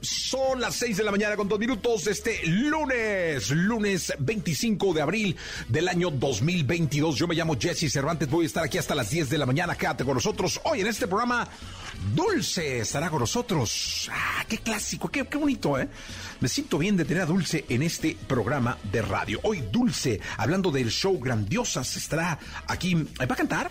[0.00, 5.36] Son las 6 de la mañana con dos minutos este lunes, lunes 25 de abril
[5.68, 7.16] del año 2022.
[7.16, 9.76] Yo me llamo Jesse Cervantes, voy a estar aquí hasta las 10 de la mañana.
[9.76, 11.48] Quédate con nosotros hoy en este programa.
[12.14, 14.10] Dulce estará con nosotros.
[14.12, 15.88] Ah, qué clásico, qué, qué bonito, ¿eh?
[16.40, 19.40] Me siento bien de tener a Dulce en este programa de radio.
[19.42, 22.94] Hoy Dulce, hablando del show Grandiosas, estará aquí.
[22.94, 23.70] ¿Va a cantar?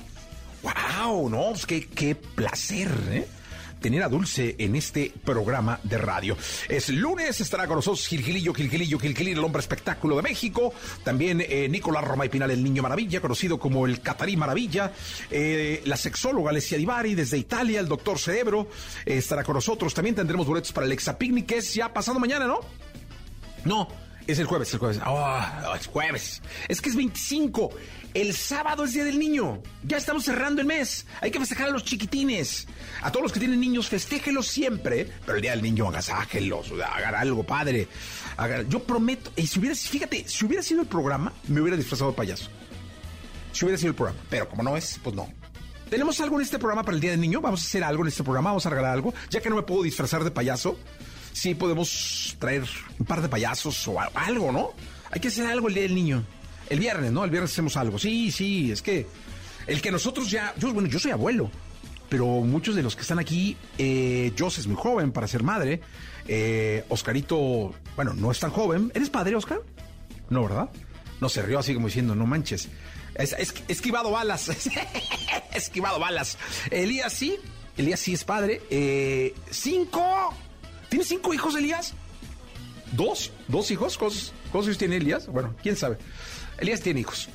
[0.61, 1.29] ¡Wow!
[1.29, 3.38] No, pues qué placer, ¿eh?
[3.79, 6.37] Tener a Dulce en este programa de radio.
[6.67, 10.73] Es lunes, estará con nosotros Gilgilillo, Gilgilillo, Gilgilillo, el hombre espectáculo de México.
[11.03, 14.91] También eh, Nicolás Roma y Pinal, el niño maravilla, conocido como el Catarí Maravilla.
[15.31, 18.67] Eh, la sexóloga Alessia Divari desde Italia, el doctor Cerebro,
[19.05, 19.93] eh, estará con nosotros.
[19.93, 22.59] También tendremos boletos para el Exapicnic, que es ya pasado mañana, ¿no?
[23.65, 23.87] No,
[24.29, 24.99] es el jueves, el jueves.
[25.05, 26.41] Oh, es jueves.
[26.67, 27.71] Es que es 25.
[28.13, 29.61] El sábado es Día del Niño.
[29.83, 31.05] Ya estamos cerrando el mes.
[31.21, 32.67] Hay que festejar a los chiquitines.
[33.01, 35.07] A todos los que tienen niños, festéjelos siempre.
[35.25, 36.71] Pero el Día del Niño, agasájenlos.
[36.71, 37.87] Hagan algo padre.
[38.67, 39.31] Yo prometo.
[39.35, 42.49] Y si hubiera, fíjate, si hubiera sido el programa, me hubiera disfrazado de payaso.
[43.51, 44.19] Si hubiera sido el programa.
[44.29, 45.31] Pero como no es, pues no.
[45.89, 47.41] ¿Tenemos algo en este programa para el Día del Niño?
[47.41, 49.13] Vamos a hacer algo en este programa, vamos a regalar algo.
[49.29, 50.77] Ya que no me puedo disfrazar de payaso,
[51.33, 52.63] sí podemos traer
[52.99, 54.71] un par de payasos o algo, ¿no?
[55.11, 56.23] Hay que hacer algo el Día del Niño.
[56.69, 57.23] El viernes, ¿no?
[57.23, 57.97] El viernes hacemos algo.
[57.99, 59.05] Sí, sí, es que
[59.67, 60.53] el que nosotros ya...
[60.57, 61.49] Yo, bueno, yo soy abuelo,
[62.09, 65.81] pero muchos de los que están aquí, eh, Jos es muy joven para ser madre.
[66.27, 68.91] Eh, Oscarito, bueno, no es tan joven.
[68.93, 69.61] ¿Eres padre, Oscar?
[70.29, 70.69] No, ¿verdad?
[71.21, 72.69] No, se rió así como diciendo, no manches.
[73.15, 74.49] Es, es- esquivado balas.
[75.53, 76.37] esquivado balas.
[76.71, 77.35] Elías sí.
[77.77, 78.61] Elías sí es padre.
[78.69, 80.33] Eh, cinco.
[80.89, 81.93] ¿Tienes cinco hijos, Elías?
[82.91, 83.31] ¿Dos?
[83.47, 83.97] ¿Dos hijos?
[83.97, 85.27] ¿Cuántos, cuántos hijos tiene Elías?
[85.27, 85.97] Bueno, quién sabe.
[86.59, 87.29] Elías tiene hijos.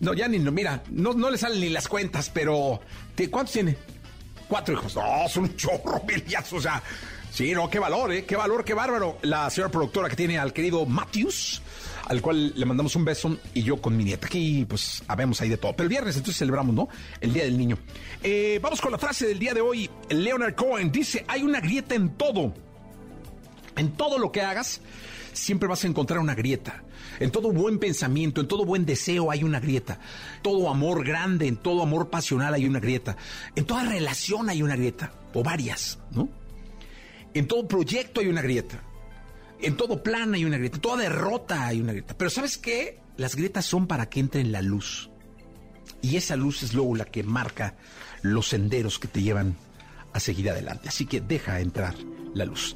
[0.00, 2.80] No, ya ni, no, mira, no, no le salen ni las cuentas, pero
[3.14, 3.76] ¿te- ¿cuántos tiene?
[4.48, 4.96] Cuatro hijos.
[4.96, 6.82] No, son un chorro, Elías, o sea.
[7.32, 8.24] Sí, no, qué valor, ¿eh?
[8.24, 9.18] Qué valor, qué bárbaro.
[9.22, 11.62] La señora productora que tiene al querido Matthews,
[12.08, 14.26] al cual le mandamos un beso, y yo con mi nieta.
[14.26, 15.70] Aquí, pues, habemos ahí de todo.
[15.72, 16.88] Pero el viernes entonces celebramos, ¿no?
[17.20, 17.78] El Día del Niño.
[18.20, 19.88] Eh, vamos con la frase del día de hoy.
[20.08, 22.52] Leonard Cohen dice, hay una grieta en todo.
[23.76, 24.80] En todo lo que hagas,
[25.32, 26.82] siempre vas a encontrar una grieta.
[27.20, 30.00] En todo buen pensamiento, en todo buen deseo hay una grieta.
[30.42, 33.16] Todo amor grande, en todo amor pasional hay una grieta.
[33.54, 36.28] En toda relación hay una grieta, o varias, ¿no?
[37.34, 38.82] En todo proyecto hay una grieta.
[39.60, 40.76] En todo plan hay una grieta.
[40.76, 42.16] En toda derrota hay una grieta.
[42.16, 42.98] Pero ¿sabes qué?
[43.18, 45.10] Las grietas son para que entre en la luz.
[46.00, 47.76] Y esa luz es luego la que marca
[48.22, 49.56] los senderos que te llevan
[50.14, 50.88] a seguir adelante.
[50.88, 51.94] Así que deja entrar
[52.34, 52.74] la luz.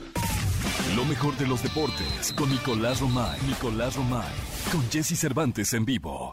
[0.97, 3.41] Lo mejor de los deportes con Nicolás Romay.
[3.47, 4.33] Nicolás Romay.
[4.71, 6.31] Con Jesse Cervantes en vivo.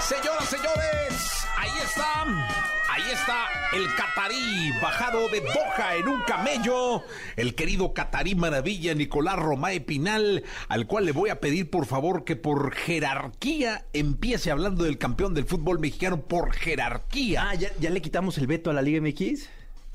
[0.00, 2.22] Señoras, señores, ahí está,
[2.90, 7.02] ahí está el catarí bajado de Doha en un camello,
[7.36, 12.24] el querido catarí maravilla Nicolás Romae Pinal, al cual le voy a pedir por favor
[12.24, 17.50] que por jerarquía empiece hablando del campeón del fútbol mexicano por jerarquía.
[17.50, 19.48] Ah, ¿ya, ya le quitamos el veto a la Liga MX?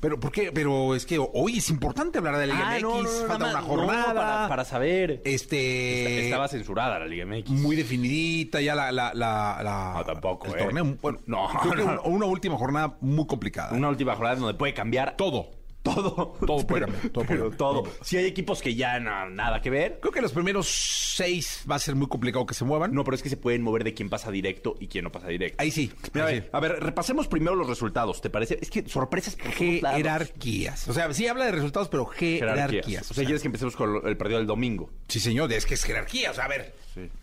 [0.04, 0.52] Pero ¿por qué?
[0.52, 3.26] Pero es que hoy es importante hablar de la Liga ah, MX, no, no, no,
[3.26, 4.14] falta una jornada.
[4.14, 5.22] para, para saber.
[5.24, 7.48] Este Estaba censurada la Liga MX.
[7.48, 10.64] muy definidita ya la, la, la, la- No, tampoco, el eh.
[10.64, 10.96] torneo.
[11.00, 11.84] Bueno, No, creo que no.
[11.84, 13.72] una, una última jornada muy complicada.
[13.74, 15.48] Una última jornada donde puede cambiar Todo.
[15.84, 16.14] Todo.
[16.14, 17.82] Todo todo pero todo.
[17.82, 17.92] Todo.
[18.02, 19.98] Si hay equipos que ya no, nada que ver.
[20.00, 22.92] Creo que los primeros seis va a ser muy complicado que se muevan.
[22.92, 25.28] No, pero es que se pueden mover de quién pasa directo y quién no pasa
[25.28, 25.62] directo.
[25.62, 25.92] Ahí sí.
[26.12, 26.48] Mira, a ver, sí.
[26.52, 28.58] a ver, repasemos primero los resultados, ¿te parece?
[28.60, 29.52] Es que sorpresas por.
[29.52, 30.88] Jerarquías.
[30.88, 32.68] O sea, sí habla de resultados, pero jerarquías.
[32.70, 33.10] Jerarquías.
[33.10, 34.90] O O sea, quieres que empecemos con el partido del domingo.
[35.08, 36.30] Sí, señor, es que es jerarquía.
[36.30, 36.74] O sea, a ver,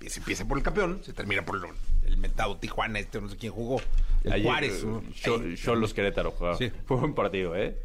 [0.07, 1.63] se empieza por el campeón, se termina por el,
[2.09, 3.81] el mentado Tijuana, este, no sé quién jugó.
[4.23, 4.83] El Ayer, Juárez.
[4.83, 5.03] eh, ¿no?
[5.15, 5.55] Cho- Ahí.
[5.55, 6.57] Cholos Querétaro jugaba.
[6.57, 6.71] Sí.
[6.85, 7.75] Fue buen partido, ¿eh?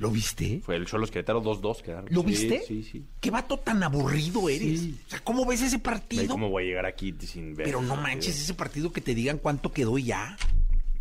[0.00, 0.62] ¿Lo viste?
[0.64, 2.06] Fue el Cholos Querétaro 2-2 quedaron.
[2.08, 2.62] ¿Lo viste?
[2.66, 3.04] Sí, sí.
[3.20, 4.80] ¿Qué vato tan aburrido eres?
[4.80, 4.98] Sí.
[5.06, 6.26] O sea, ¿cómo ves ese partido?
[6.26, 7.66] ¿Cómo voy a llegar aquí sin ver?
[7.66, 10.38] Pero no manches, ese partido que te digan cuánto quedó y ya.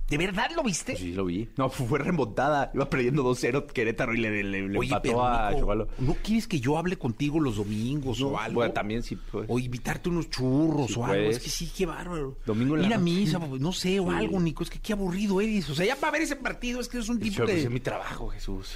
[0.09, 0.93] ¿De verdad lo viste?
[0.93, 1.47] Pues sí, lo vi.
[1.57, 2.71] No, fue remontada.
[2.73, 5.87] Iba perdiendo 2-0 Querétaro y le, le- le Oye, empató a Nico, Chavalo.
[5.99, 8.55] ¿no quieres que yo hable contigo los domingos o algo?
[8.55, 9.17] Bueno, también sí.
[9.31, 9.45] Pues.
[9.47, 11.25] O invitarte unos churros Sí, o algo.
[11.25, 11.37] pues.
[11.37, 12.37] Es que sí, qué bárbaro.
[12.45, 14.63] Domingo en la Ir a misa, no sé, o algo, Nico.
[14.63, 15.69] Es que qué aburrido eres.
[15.69, 17.61] O sea, ya para ver ese partido es que es un tipo pues, que...
[17.63, 18.75] es mi trabajo, Jesús.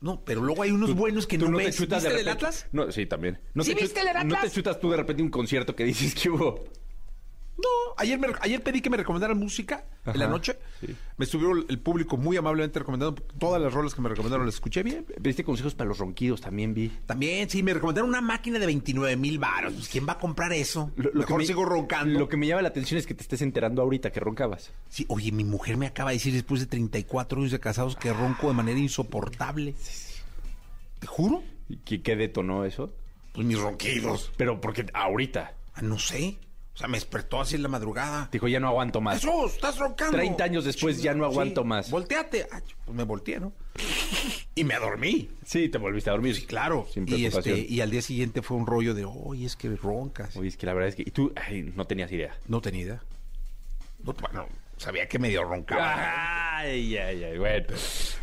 [0.00, 1.76] No, pero luego hay unos buenos que ¿Tú no, no te ves.
[1.76, 2.66] chutas ¿Viste de repente- Atlas?
[2.70, 3.38] No, sí, también.
[3.54, 4.52] No ¿Sí te viste el del No te Atlas?
[4.54, 6.64] chutas tú de repente un concierto que dices que hubo.
[7.58, 10.56] No, ayer, me- ayer pedí que me recomendaran música en la noche.
[10.80, 10.94] sí.
[11.16, 14.84] Me estuvo el público muy amablemente recomendando todas las rolas que me recomendaron, las escuché
[14.84, 15.04] bien.
[15.20, 16.88] Pediste consejos para los ronquidos, también vi.
[17.06, 19.74] También, sí, me recomendaron una máquina de 29 mil baros.
[19.74, 20.92] Pues, ¿quién va a comprar eso?
[20.94, 22.16] Lo- lo Mejor que me- sigo roncando.
[22.20, 24.70] Lo que me llama la atención es que te estés enterando ahorita que roncabas.
[24.88, 28.12] Sí, oye, mi mujer me acaba de decir después de 34 años de casados que
[28.12, 29.74] ronco de manera insoportable.
[31.00, 31.42] ¿Te juro?
[31.68, 32.92] ¿Y qué, qué detonó eso?
[33.32, 34.30] Pues mis ronquidos.
[34.36, 35.54] Pero porque ahorita.
[35.74, 36.38] Ah, no sé.
[36.78, 38.28] O sea, me despertó así en la madrugada.
[38.30, 39.20] Dijo, ya no aguanto más.
[39.20, 40.16] Jesús, estás roncando.
[40.16, 41.90] 30 años después ya no aguanto más.
[41.90, 42.46] Volteate.
[42.52, 43.52] Ah, pues me volteé, ¿no?
[44.54, 45.28] y me dormí.
[45.44, 46.36] Sí, te volviste a dormir.
[46.36, 46.86] Sí, claro.
[46.88, 50.36] Sin y, este, y al día siguiente fue un rollo de, oye, es que roncas.
[50.36, 51.02] Oye, es que la verdad es que...
[51.02, 52.38] Y tú ay, no tenías idea.
[52.46, 53.02] No tenía idea.
[54.04, 54.46] No, bueno,
[54.78, 56.58] sabía que medio roncaba.
[56.58, 57.66] Ay, ay, ay, bueno.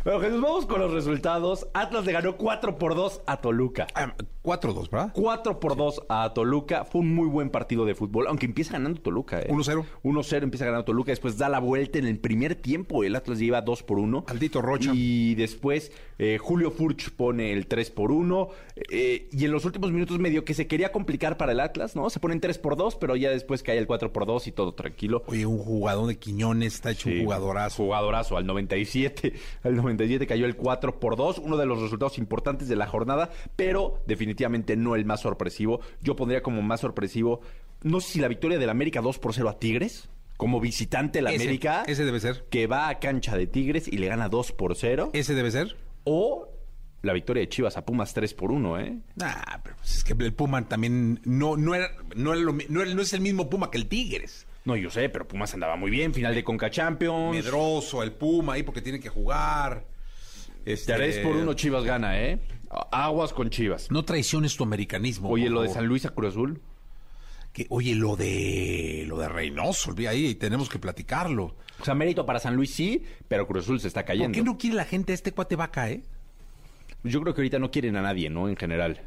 [0.04, 1.68] Bueno, Jesús, vamos con los resultados.
[1.74, 3.86] Atlas le ganó 4 por 2 a Toluca.
[3.94, 5.10] Ah, 4-2, ¿verdad?
[5.14, 6.84] 4 por 2 a Toluca.
[6.84, 9.40] Fue un muy buen partido de fútbol, aunque empieza ganando Toluca.
[9.40, 9.48] ¿eh?
[9.48, 9.84] 1-0.
[10.04, 13.04] 1-0 empieza ganando Toluca, después da la vuelta en el primer tiempo.
[13.04, 14.24] El Atlas lleva 2 por 1.
[14.28, 14.90] Aldito Rocha.
[14.94, 18.48] Y después eh, Julio Furch pone el 3 por 1.
[18.90, 22.08] eh, y en los últimos minutos medio que se quería complicar para el Atlas, ¿no?
[22.10, 24.74] Se ponen 3 por 2, pero ya después cae el 4 por 2 y todo
[24.74, 25.22] tranquilo.
[25.26, 27.84] Oye, un jugador de Quiñones está hecho Sí, un jugadorazo.
[27.84, 28.36] Jugadorazo.
[28.36, 29.32] Al 97.
[29.62, 31.38] Al 97 cayó el 4 por 2.
[31.38, 35.80] Uno de los resultados importantes de la jornada, pero definitivamente no el más sorpresivo.
[36.02, 37.40] Yo pondría como más sorpresivo,
[37.82, 40.08] no sé si la victoria del América 2 por 0 a Tigres.
[40.36, 41.84] Como visitante la Ese- América.
[41.86, 42.44] ese debe ser.
[42.50, 45.08] Que va a cancha de Tigres y le gana 2 por 0.
[45.14, 45.76] ¿Ese debe ser?
[46.06, 46.48] O
[47.02, 48.98] la victoria de Chivas a Pumas 3 por 1, ¿eh?
[49.16, 49.32] Nah,
[49.62, 52.94] pero pues es que el Puma también no, no, era, no, era lo no, era-
[52.94, 54.46] no es el mismo Puma que el Tigres.
[54.64, 56.12] No, yo sé, pero Pumas andaba muy bien.
[56.14, 57.30] Final de Conca Champions.
[57.36, 59.84] Medroso, el Puma ahí porque tiene que jugar.
[60.64, 62.40] Este, 3 por 1 Chivas gana, ¿eh?
[62.90, 63.88] Aguas con Chivas.
[63.92, 65.28] No traiciones tu americanismo.
[65.30, 65.68] Oye, lo de.
[65.68, 66.60] San Luis a Cruz Azul.
[67.56, 71.56] Que, oye, lo de lo de Reynoso, olvida ahí, tenemos que platicarlo.
[71.80, 74.36] O sea, mérito para San Luis sí, pero Cruz Azul se está ¿Por cayendo.
[74.36, 76.02] qué no quiere la gente a este cuate vaca, eh?
[77.02, 78.50] Yo creo que ahorita no quieren a nadie, ¿no?
[78.50, 79.00] En general.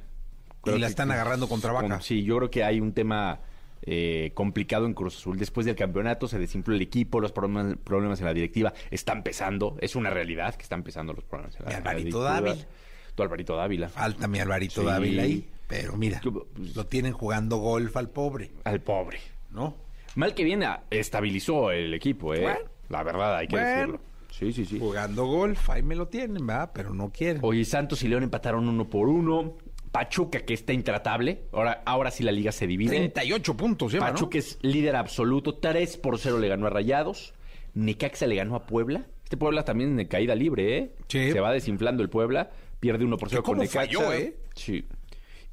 [0.63, 1.89] Creo y la que- están agarrando contra vaca.
[1.89, 3.39] Con- sí, yo creo que hay un tema
[3.83, 5.37] eh, complicado en Cruz Azul.
[5.37, 9.77] Después del campeonato se desinfló el equipo, los problemas, problemas en la directiva están empezando.
[9.79, 12.41] Es una realidad que están empezando los problemas en la, Mi en la Alvarito directiva.
[12.49, 12.67] Dávila.
[13.15, 13.89] Tu Alvarito Dávila.
[13.89, 14.87] Falta mi Alvarito Sí.
[14.87, 15.47] Dávila ahí.
[15.69, 19.19] Pero mira, pues- lo tienen jugando golf al pobre, Al pobre.
[19.51, 19.75] ¿no?
[20.15, 22.41] Mal que viene, estabilizó el equipo, ¿eh?
[22.41, 22.59] Bueno.
[22.89, 23.69] la verdad, hay que Bueno.
[23.69, 23.99] decirlo.
[24.31, 24.79] Sí, sí, sí.
[24.79, 26.71] Jugando golf, ahí me lo tienen, ¿verdad?
[26.73, 27.39] Pero no quieren.
[27.43, 29.53] Oye, Santos y León empataron uno por uno.
[29.91, 31.43] Pachuca, que está intratable.
[31.51, 32.89] Ahora, ahora sí la liga se divide.
[32.95, 34.13] 38 puntos lleva, ¿no?
[34.13, 35.55] Pachuca es líder absoluto.
[35.55, 37.33] 3 por 0 le ganó a Rayados.
[37.73, 39.05] Necaxa le ganó a Puebla.
[39.23, 40.95] Este Puebla también de caída libre, ¿eh?
[41.07, 41.31] Sí.
[41.31, 42.49] Se va desinflando el Puebla.
[42.79, 43.79] Pierde 1 por 0 Que con Necaxa.
[43.79, 44.35] falló, ¿eh?
[44.55, 44.85] Sí.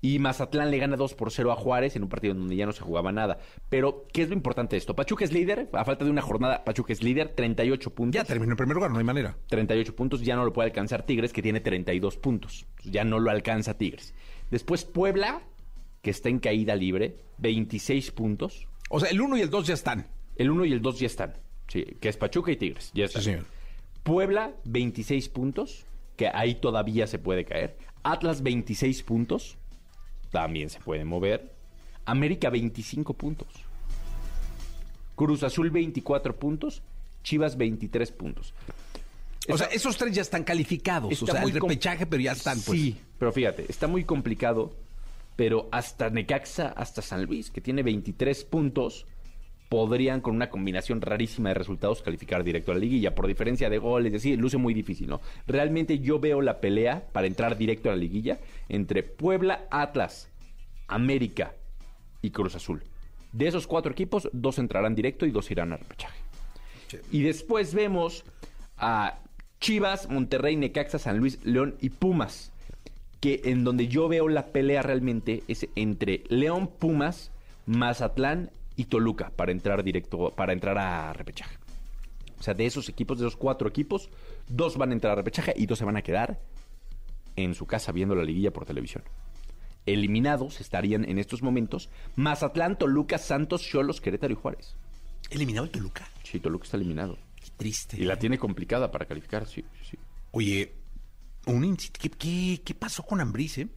[0.07, 2.65] Y Mazatlán le gana 2 por 0 a Juárez en un partido en donde ya
[2.65, 3.41] no se jugaba nada.
[3.69, 4.95] Pero, ¿qué es lo importante de esto?
[4.95, 5.69] Pachuca es líder.
[5.73, 7.31] A falta de una jornada, Pachuca es líder.
[7.31, 8.15] 38 puntos.
[8.15, 9.37] Ya terminó en primer lugar, no hay manera.
[9.49, 12.67] 38 puntos, ya no lo puede alcanzar Tigres, que tiene 32 puntos.
[12.85, 14.15] Ya no lo alcanza Tigres.
[14.49, 15.43] Después Puebla,
[16.03, 18.69] que está en caída libre, 26 puntos.
[18.91, 20.07] O sea, el 1 y el 2 ya están.
[20.37, 21.33] El 1 y el 2 ya están.
[21.67, 22.93] Sí, que es Pachuca y Tigres.
[22.95, 23.23] Ya están.
[23.23, 23.47] Sí, señor.
[24.05, 27.77] Puebla, 26 puntos, que ahí todavía se puede caer.
[28.05, 29.59] Atlas, 26 puntos,
[30.37, 31.51] también se puede mover.
[32.05, 33.49] América, 25 puntos.
[35.15, 36.83] Cruz Azul, 24 puntos.
[37.23, 38.53] Chivas, 23 puntos.
[39.49, 41.11] O sea, esos tres ya están calificados.
[41.11, 42.79] O Está sea, muy el repechaje, pero ya están, pues.
[42.79, 44.75] Sí, pero fíjate, está muy complicado,
[45.37, 49.07] pero hasta Necaxa, hasta San Luis, que tiene 23 puntos,
[49.69, 53.15] podrían con una combinación rarísima de resultados calificar directo a la liguilla.
[53.15, 55.21] Por diferencia de goles, es decir, luce muy difícil, ¿no?
[55.47, 60.31] Realmente yo veo la pelea para entrar directo a la liguilla entre Puebla, Atlas,
[60.89, 61.55] América
[62.23, 62.83] y Cruz Azul.
[63.33, 66.19] De esos cuatro equipos, dos entrarán directo y dos irán a repechaje.
[67.11, 68.25] Y después vemos
[68.79, 69.19] a
[69.61, 72.53] Chivas, Monterrey, Necaxa, San Luis, León y Pumas.
[73.21, 77.33] Que en donde yo veo la pelea realmente es entre León, Pumas,
[77.67, 81.57] Mazatlán y Toluca para entrar directo, para entrar a repechaje.
[82.39, 84.11] O sea, de esos equipos, de esos cuatro equipos,
[84.49, 86.41] dos van a entrar a repechaje y dos se van a quedar
[87.35, 89.05] en su casa viendo la liguilla por televisión.
[89.87, 94.77] Eliminados estarían en estos momentos Mazatlán, Toluca, Santos, Cholos, Querétaro y Juárez.
[95.31, 96.09] Eliminado el Toluca.
[96.25, 97.17] Sí, Toluca está eliminado.
[97.37, 97.97] Qué triste.
[98.01, 99.97] Y la tiene complicada para calificar, sí, sí.
[100.33, 100.75] Oye,
[101.47, 103.69] un ¿qué, qué, qué pasó con Ambriz, eh?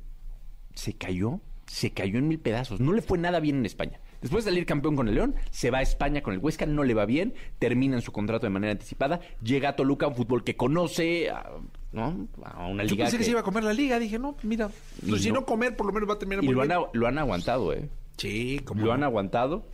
[0.73, 2.79] Se cayó, se cayó en mil pedazos.
[2.79, 3.99] No le fue nada bien en España.
[4.21, 6.83] Después de salir campeón con el León, se va a España con el Huesca, no
[6.83, 10.43] le va bien, termina en su contrato de manera anticipada, llega a Toluca, un fútbol
[10.43, 11.49] que conoce, a,
[11.93, 12.27] ¿no?
[12.43, 13.19] a una Yo liga pensé que...
[13.19, 13.97] que- se iba a comer la liga.
[13.99, 14.69] Dije, no, mira,
[15.07, 15.45] pues si no.
[15.45, 16.79] comer, por lo menos va a terminar y muy lo han, bien.
[16.93, 17.89] lo han aguantado, ¿eh?
[18.17, 19.65] Sí, como Lo han aguantado.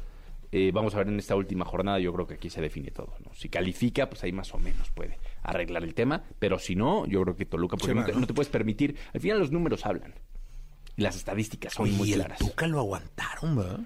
[0.52, 3.14] Eh, vamos a ver en esta última jornada, yo creo que aquí se define todo.
[3.25, 3.34] ¿no?
[3.34, 6.24] Si califica, pues ahí más o menos puede arreglar el tema.
[6.40, 8.25] Pero si no, yo creo que Toluca, porque no, te, ¿no?
[8.28, 8.96] te puedes permitir.
[9.14, 10.14] Al final los números hablan.
[10.96, 12.38] Y las estadísticas son muy claras.
[12.40, 13.80] Tuca lo aguantaron, ¿verdad?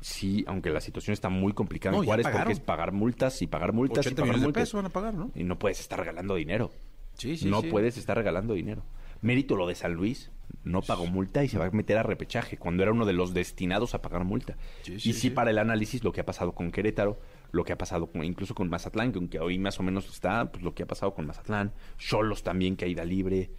[0.00, 3.46] Sí, aunque la situación está muy complicada No, en Juárez porque es pagar multas y
[3.46, 5.30] pagar multas y 80 pagar millones de pesos van a pagar, ¿no?
[5.34, 6.70] Y no puedes estar regalando dinero.
[7.14, 7.68] Sí, sí, no sí.
[7.68, 8.82] puedes estar regalando dinero.
[9.20, 10.30] Mérito lo de San Luis.
[10.64, 13.34] No pagó multa y se va a meter a repechaje cuando era uno de los
[13.34, 14.56] destinados a pagar multa.
[14.82, 17.20] Sí, y sí, para el análisis lo que ha pasado con Querétaro,
[17.52, 20.50] lo que ha pasado con- incluso con Mazatlán, que aunque hoy más o menos está,
[20.50, 23.50] pues lo que ha pasado con Mazatlán, Cholos también ido libre.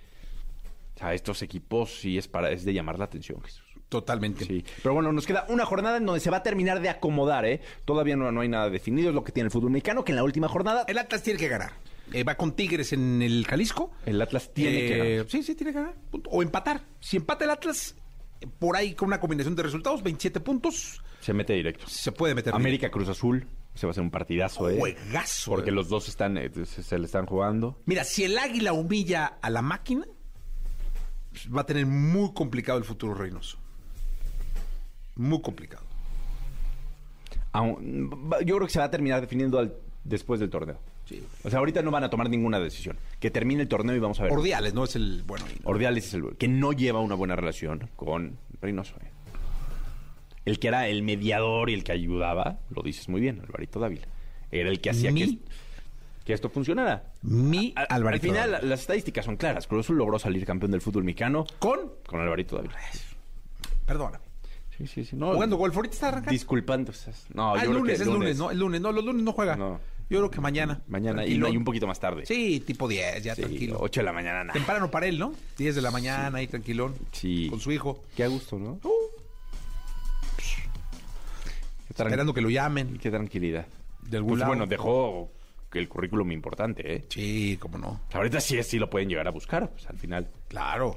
[0.96, 3.71] O sea, estos equipos sí es para es de llamar la atención, Jesús.
[3.92, 4.46] Totalmente.
[4.46, 7.44] Sí, pero bueno, nos queda una jornada en donde se va a terminar de acomodar,
[7.44, 7.60] ¿eh?
[7.84, 10.16] Todavía no, no hay nada definido, es lo que tiene el fútbol mexicano, que en
[10.16, 11.74] la última jornada El Atlas tiene que ganar.
[12.14, 13.92] Eh, va con Tigres en el Jalisco.
[14.06, 15.26] el Atlas tiene que Eh, ganar.
[15.30, 15.96] Sí, sí, tiene que ganar.
[16.30, 16.84] O empatar.
[17.02, 17.96] Si empata el Atlas,
[18.40, 21.86] eh, por ahí con una combinación de resultados, 27 puntos, Se mete directo.
[21.90, 22.56] se puede meter.
[22.56, 23.46] América Cruz Azul,
[23.76, 24.78] se va a hacer un partidazo, ¿eh?
[24.80, 25.52] Juegazo.
[25.52, 25.74] Porque eh.
[25.74, 27.78] los dos están, eh, se, se le están jugando.
[27.86, 30.06] Mira, si el Águila humilla a la máquina,
[31.32, 33.58] pues, va a tener muy complicado el futuro Reynoso.
[35.22, 35.84] Muy complicado.
[37.54, 39.74] Yo creo que se va a terminar definiendo al-
[40.04, 40.78] después del torneo.
[41.06, 41.24] Sí.
[41.44, 42.98] O sea, ahorita no van a tomar ninguna decisión.
[43.20, 44.32] Que termine el torneo y vamos a ver.
[44.32, 44.86] Ordiales, ¿no?
[44.86, 45.24] Es el.
[45.26, 45.46] Bueno.
[45.66, 48.96] Ordiales es el que no lleva una buena relación con Reynoso.
[49.02, 49.08] ¿eh?
[50.46, 54.08] El que era el mediador y el que ayudaba, lo dices muy bien, Alvarito Dávila.
[54.52, 55.40] Era el que hacía que, est-
[56.26, 57.12] que esto funcionara.
[57.22, 58.70] Mi Al, al Alvarito final, Dávila.
[58.70, 59.68] las estadísticas son claras.
[59.68, 61.80] Cruz logró salir campeón del fútbol mexicano Con.
[62.08, 62.76] con Alvarito Dávila.
[63.86, 64.20] Perdona.
[64.82, 65.16] Sí, sí, sí.
[65.16, 66.32] No, Jugando golf, ahorita está arrancando.
[66.32, 66.92] Disculpando.
[67.34, 68.52] No, Ah, yo el creo lunes, que es lunes, ¿no?
[68.52, 69.56] El lunes, no, los lunes no juega.
[69.56, 69.80] No.
[70.10, 70.82] Yo creo que mañana.
[70.88, 71.50] Mañana y, Tranquilo.
[71.54, 72.26] y un poquito más tarde.
[72.26, 73.78] Sí, tipo 10, ya Sí, tranquilo.
[73.80, 74.54] 8 de la mañana, nada.
[74.54, 75.34] Temprano para él, ¿no?
[75.58, 76.96] 10 de la mañana, ahí tranquilón.
[77.14, 77.48] Sí.
[77.50, 78.04] Con su hijo.
[78.16, 78.72] Qué a gusto, ¿no?
[78.84, 78.92] Uh,
[80.38, 82.98] Qué, esperando que lo llamen.
[82.98, 83.66] qué tranquilidad.
[84.02, 84.50] De algún Pues lado.
[84.52, 85.32] bueno, dejó
[85.74, 87.06] el currículum importante, ¿eh?
[87.10, 88.02] Sí, cómo no.
[88.14, 90.28] Ahorita sí, sí lo pueden llegar a buscar, pues al final.
[90.50, 90.96] Claro.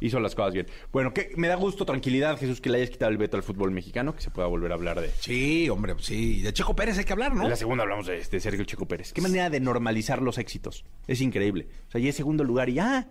[0.00, 0.66] Hizo las cosas bien.
[0.92, 3.70] Bueno, que me da gusto, tranquilidad, Jesús, que le hayas quitado el veto al fútbol
[3.70, 5.10] mexicano, que se pueda volver a hablar de...
[5.20, 6.40] Sí, hombre, sí.
[6.40, 7.44] De Checo Pérez hay que hablar, ¿no?
[7.44, 9.12] En la segunda hablamos de, de Sergio Checo Pérez.
[9.12, 10.84] Qué manera de normalizar los éxitos.
[11.06, 11.68] Es increíble.
[11.88, 13.08] O sea, ya es segundo lugar y ya.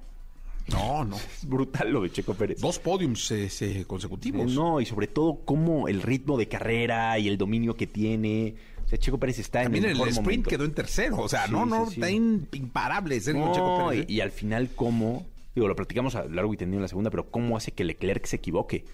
[0.72, 1.16] No, no.
[1.38, 2.60] Es brutal lo de Checo Pérez.
[2.60, 4.52] Dos podiums eh, consecutivos.
[4.52, 8.56] No, y sobre todo cómo el ritmo de carrera y el dominio que tiene.
[8.86, 10.50] O sea, Checo Pérez está También en el el mejor sprint momento.
[10.50, 11.18] quedó en tercero.
[11.20, 12.02] O sea, Sí, no, no, sí, sí.
[12.02, 12.10] está
[12.58, 14.06] imparable Sergio No, Checo Pérez.
[14.10, 14.16] y, ¿eh?
[14.18, 15.26] y al final cómo,
[15.60, 18.26] digo, lo platicamos a largo y tendido en la segunda, pero cómo hace que Leclerc
[18.26, 18.86] se equivoque.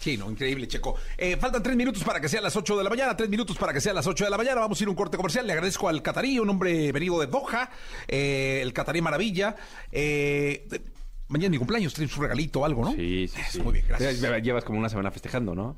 [0.00, 0.94] Sí, no, increíble, Checo.
[1.16, 3.72] Eh, faltan tres minutos para que sea las 8 de la mañana, tres minutos para
[3.72, 4.60] que sea las 8 de la mañana.
[4.60, 5.44] Vamos a ir a un corte comercial.
[5.46, 7.70] Le agradezco al Catarí, un hombre venido de Doha,
[8.06, 9.56] eh, el Catarí Maravilla.
[9.90, 10.82] Eh, de-
[11.28, 12.92] mañana es mi cumpleaños, traes un regalito o algo, ¿no?
[12.92, 13.60] Sí, sí, sí.
[13.60, 14.20] Muy bien, gracias.
[14.20, 15.76] Llevas- como una semana festejando, ¿no?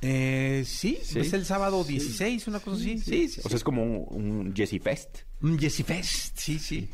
[0.00, 1.20] Eh, sí, Sí.
[1.20, 2.98] es el sábado 16, una cosa así.
[2.98, 3.40] Sí, sí.
[3.44, 4.06] O sea, es como un,
[4.46, 5.18] un Jesse Fest.
[5.42, 6.88] Un Jesse Fest, sí, sí.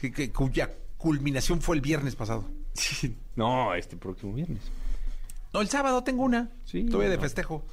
[0.00, 2.44] Sí, que, cuya culminación fue el viernes pasado.
[3.36, 4.60] No, este próximo viernes.
[5.52, 6.50] No, el sábado tengo una.
[6.66, 7.22] Sí, Todavía de no.
[7.22, 7.64] festejo.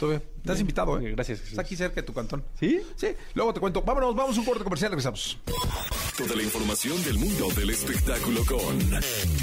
[0.00, 0.22] Todavía.
[0.38, 1.12] Estás invitado, ¿eh?
[1.12, 1.52] Gracias, Jesús.
[1.52, 2.44] Está aquí cerca de tu cantón.
[2.58, 2.80] ¿Sí?
[2.96, 3.82] Sí, luego te cuento.
[3.82, 5.38] Vámonos, vamos a un corte comercial, regresamos.
[6.16, 8.80] Toda la información del mundo del espectáculo con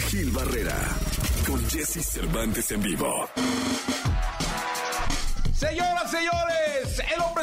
[0.10, 0.78] Gil Barrera,
[1.48, 3.30] con Jesse Cervantes en vivo.
[5.54, 6.53] Señoras, señores,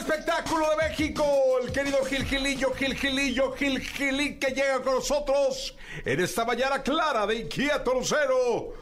[0.00, 1.24] espectáculo de México,
[1.62, 6.82] el querido Gil Gilillo, Gil Gilillo, Gil Gilí, que llega con nosotros en esta mañana
[6.82, 8.74] clara de inquieto lucero.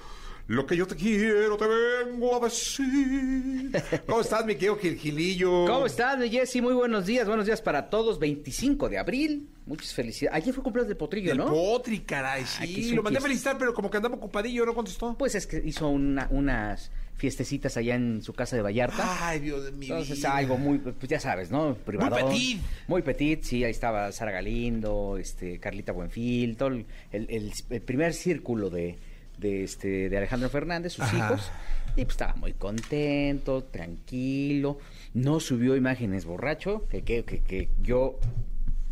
[0.46, 3.70] Lo que yo te quiero te vengo a decir.
[4.06, 5.66] ¿Cómo estás, mi querido Gil Gilillo?
[5.66, 6.62] ¿Cómo estás, mi Jessy?
[6.62, 8.18] Muy buenos días, buenos días para todos.
[8.18, 10.36] 25 de abril, muchas felicidades.
[10.40, 11.46] Ayer fue cumpleaños del Potrillo, El ¿no?
[11.48, 12.92] potri, caray, sí.
[12.92, 15.14] Lo mandé a felicitar, pero como que andaba ocupadillo, no contestó.
[15.18, 19.28] Pues es que hizo una- unas fiestecitas allá en su casa de Vallarta.
[19.28, 20.36] Ay, Dios de mi Entonces, vida.
[20.36, 21.74] algo muy, pues ya sabes, ¿no?
[21.74, 22.14] Privado.
[22.16, 22.60] petit.
[22.86, 28.14] Muy petit, sí, ahí estaba Sara Galindo, este, Carlita Buenfil, todo el, el- el- primer
[28.14, 28.98] círculo de,
[29.36, 31.16] de, este, de Alejandro Fernández, sus Ajá.
[31.34, 31.50] hijos.
[31.96, 34.78] Y pues estaba muy contento, tranquilo.
[35.14, 38.18] No subió imágenes borracho, que, que, que, que yo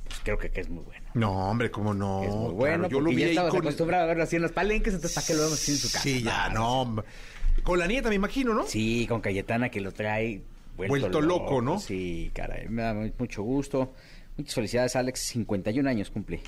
[0.05, 1.07] pues creo que, que es muy bueno.
[1.15, 2.23] No, hombre, cómo no.
[2.23, 3.61] Es muy Claro, bueno, yo lo vi ya estabas con...
[3.61, 5.87] acostumbrado a verlo así en los palenques, entonces ¿para qué lo vemos así en su
[5.91, 6.03] casa?
[6.03, 6.81] Sí, ya, Claro, no.
[6.83, 7.07] hombre.
[7.63, 8.65] Con la nieta, me imagino, ¿no?
[8.67, 10.43] Sí, con Cayetana que lo trae
[10.77, 11.79] vuelto, Vuelto loco, ¿no?
[11.81, 13.93] Sí, caray, me da mu- mucho gusto.
[14.37, 15.21] Muchas felicidades, Alex.
[15.21, 16.41] 51 años cumple.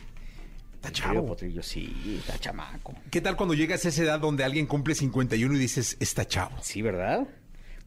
[0.74, 1.26] Está chavo.
[1.26, 2.94] Potrillo, sí, está chamaco.
[3.10, 6.56] ¿Qué tal cuando llegas a esa edad donde alguien cumple 51 y dices, está chavo?
[6.62, 7.26] Sí, ¿verdad?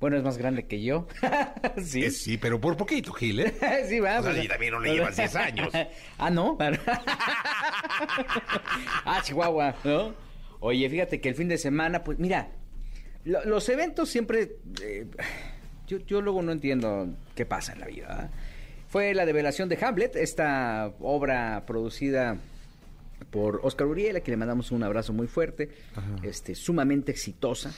[0.01, 1.07] Bueno, es más grande que yo.
[1.85, 2.03] sí.
[2.05, 3.53] Eh, sí, pero por poquito, Gil, ¿eh?
[3.87, 4.19] sí, va.
[4.19, 5.69] O sea, y también no le llevas 10 años.
[6.17, 6.57] ah, ¿no?
[9.05, 10.13] ah, Chihuahua, ¿no?
[10.59, 12.49] Oye, fíjate que el fin de semana, pues mira,
[13.25, 14.55] lo- los eventos siempre...
[14.81, 15.07] eh,
[15.87, 18.07] yo, yo luego no entiendo qué pasa en la vida.
[18.07, 18.29] ¿verdad?
[18.87, 22.37] Fue la develación de Hamlet, esta obra producida
[23.29, 25.69] por Oscar Uriel, a quien le mandamos un abrazo muy fuerte,
[26.23, 27.73] este, sumamente exitosa.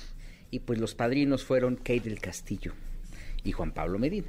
[0.51, 2.73] Y pues los padrinos fueron Kate del Castillo
[3.43, 4.27] y Juan Pablo Medina.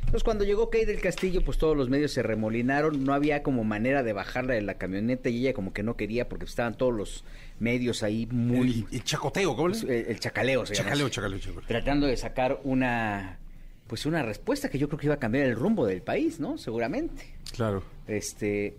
[0.00, 3.64] Entonces cuando llegó Kate del Castillo, pues todos los medios se remolinaron, no había como
[3.64, 6.92] manera de bajarla de la camioneta y ella como que no quería porque estaban todos
[6.94, 7.24] los
[7.60, 8.86] medios ahí muy...
[8.90, 11.62] El, el chacoteo, ¿cómo le el, el chacaleo se Chacaleo, chacaleo, chacaleo.
[11.66, 13.38] Tratando de sacar una...
[13.86, 16.58] Pues una respuesta que yo creo que iba a cambiar el rumbo del país, ¿no?
[16.58, 17.34] Seguramente.
[17.52, 17.82] Claro.
[18.06, 18.76] Este...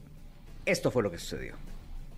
[0.65, 1.53] Esto fue lo que sucedió.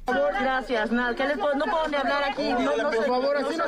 [0.07, 0.91] Gracias.
[0.91, 2.49] Nada, ¿qué le puedo, no puedo ni hablar aquí.
[2.53, 3.67] No, no, por favor, así no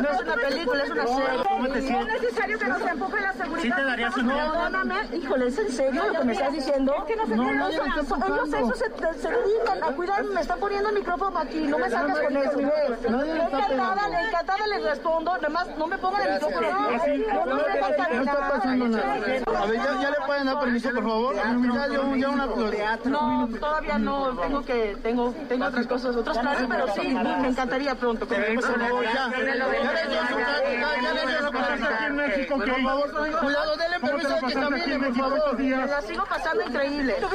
[0.00, 1.42] No es una película, es una serie.
[1.48, 2.06] ¿Cómo te sientes?
[2.06, 3.62] No es necesario que nos empuje la seguridad.
[3.62, 6.94] ¿Sí te darías un Perdóname, híjole, ¿es en serio lo que me estás diciendo?
[6.98, 10.34] Es que no se no, no, ellos eso se, se dedican a cuidarme.
[10.34, 11.60] Me están poniendo el micrófono aquí.
[11.60, 12.60] No me sacas con eso.
[12.60, 15.36] Encantada, encantada les respondo.
[15.36, 16.70] Nada más no me pongan el micrófono.
[16.70, 19.14] No, no me a pasando nada.
[19.14, 21.34] A ver, ya, le pueden dar permiso, por favor.
[21.34, 21.50] Ya
[22.28, 22.46] una
[23.06, 27.94] No, todavía no, tengo que, tengo, tengo otras cosas, otros planes, pero sí, me encantaría
[27.94, 28.26] pronto.
[28.28, 29.02] Ya, ya le dio su carta,
[31.02, 32.56] ya le dio su carta aquí en México.
[32.56, 35.58] Por favor, cuidado, denle permiso de que camine, por favor.
[35.58, 37.14] Me la sigo pasando increíble.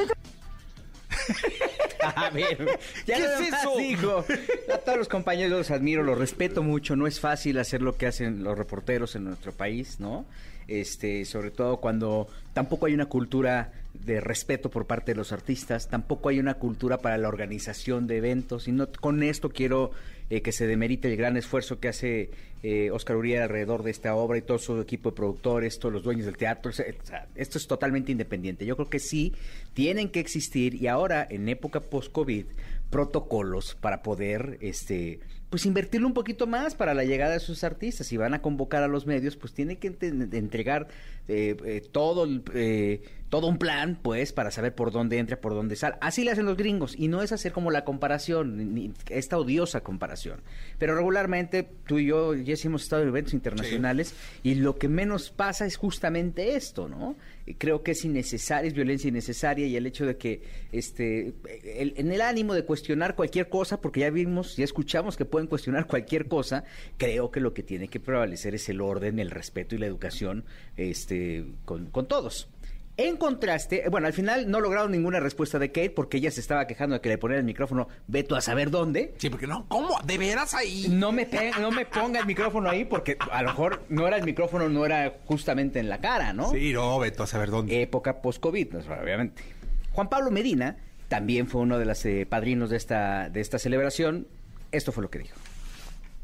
[2.14, 3.76] A ver, ya ¿Qué es eso?
[3.76, 4.24] digo,
[4.72, 6.96] a todos los compañeros los admiro, los respeto mucho.
[6.96, 10.24] No es fácil hacer lo que hacen los reporteros en nuestro país, ¿no?
[10.68, 13.72] Este, sobre todo cuando tampoco hay una cultura
[14.04, 18.18] de respeto por parte de los artistas, tampoco hay una cultura para la organización de
[18.18, 18.68] eventos.
[18.68, 19.90] Y no con esto quiero
[20.30, 22.30] eh, que se demerite el gran esfuerzo que hace
[22.62, 26.02] eh, Oscar Uriel alrededor de esta obra y todo su equipo de productores, todos los
[26.02, 26.70] dueños del teatro.
[26.70, 26.86] O sea,
[27.34, 28.66] esto es totalmente independiente.
[28.66, 29.34] Yo creo que sí
[29.74, 32.46] tienen que existir y ahora en época post-COVID
[32.90, 38.06] protocolos para poder este pues invertirle un poquito más para la llegada de sus artistas.
[38.06, 40.88] Si van a convocar a los medios, pues tienen que entregar
[41.26, 45.54] eh, eh, todo, el, eh, todo un plan, pues, para saber por dónde entra, por
[45.54, 45.96] dónde sale.
[46.00, 46.94] Así le hacen los gringos.
[46.98, 50.40] Y no es hacer como la comparación, ni- esta odiosa comparación.
[50.78, 55.30] Pero regularmente tú y yo, Jessy, hemos estado en eventos internacionales y lo que menos
[55.30, 57.16] pasa es justamente esto, ¿no?
[57.58, 61.32] Creo que es innecesaria, es violencia innecesaria y el hecho de que, este,
[61.64, 65.46] el- en el ánimo de cuestionar cualquier cosa, porque ya vimos, ya escuchamos que pueden
[65.48, 66.64] cuestionar cualquier cosa,
[66.96, 70.44] creo que lo que tiene que prevalecer es el orden, el respeto y la educación,
[70.76, 72.48] este, con, con todos.
[72.96, 76.66] En contraste, bueno, al final no lograron ninguna respuesta de Kate porque ella se estaba
[76.66, 79.14] quejando de que le ponían el micrófono, veto a saber dónde.
[79.18, 79.96] Sí, porque no, ¿cómo?
[80.04, 80.88] ¿De veras ahí?
[80.90, 84.16] No me, pe- no me ponga el micrófono ahí porque a lo mejor no era
[84.16, 86.50] el micrófono, no era justamente en la cara, ¿no?
[86.50, 87.80] Sí, no, Beto, a saber dónde.
[87.80, 89.44] Época post-COVID, obviamente.
[89.92, 94.26] Juan Pablo Medina también fue uno de los eh, padrinos de esta, de esta celebración.
[94.70, 95.36] Esto fue lo que dijo.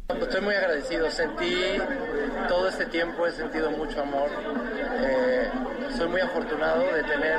[0.08, 1.78] Estoy muy agradecido, sentí
[2.46, 4.28] todo este tiempo, he sentido mucho amor.
[5.02, 5.48] Eh,
[5.96, 7.38] soy muy afortunado de tener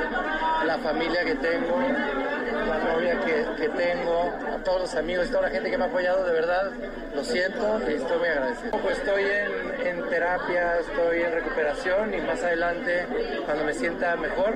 [0.66, 5.50] la familia que tengo, la novia que, que tengo, a todos los amigos, toda la
[5.50, 6.72] gente que me ha apoyado, de verdad,
[7.14, 8.70] lo siento y estoy muy agradecido.
[8.82, 13.06] Pues estoy en, en terapia, estoy en recuperación y más adelante,
[13.44, 14.54] cuando me sienta mejor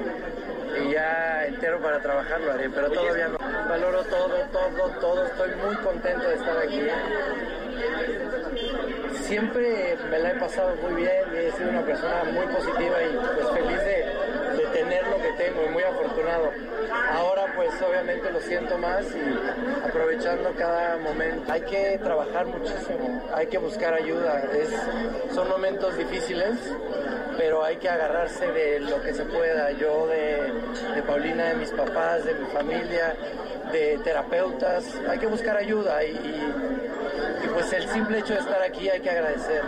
[0.83, 3.40] y ya entero para trabajar, lo haré, pero todavía no.
[3.71, 6.89] Valoro todo, todo, todo, estoy muy contento de estar aquí
[9.31, 13.17] siempre me la he pasado muy bien y he sido una persona muy positiva y
[13.37, 14.31] pues feliz de,
[14.73, 16.51] tener lo que tengo y muy afortunado.
[17.13, 21.53] Ahora pues obviamente lo siento más y aprovechando cada momento.
[21.53, 24.43] Hay que trabajar muchísimo, hay que buscar ayuda.
[24.53, 24.71] Es,
[25.33, 26.57] son momentos difíciles,
[27.41, 29.73] pero hay que agarrarse de lo que se pueda.
[29.73, 30.53] Yo de,
[31.07, 33.17] Paulina, de mis papás, de mi familia,
[33.73, 36.19] de terapeutas, hay que buscar ayuda y
[37.51, 39.63] pues el simple hecho de estar aquí hay que agradecer.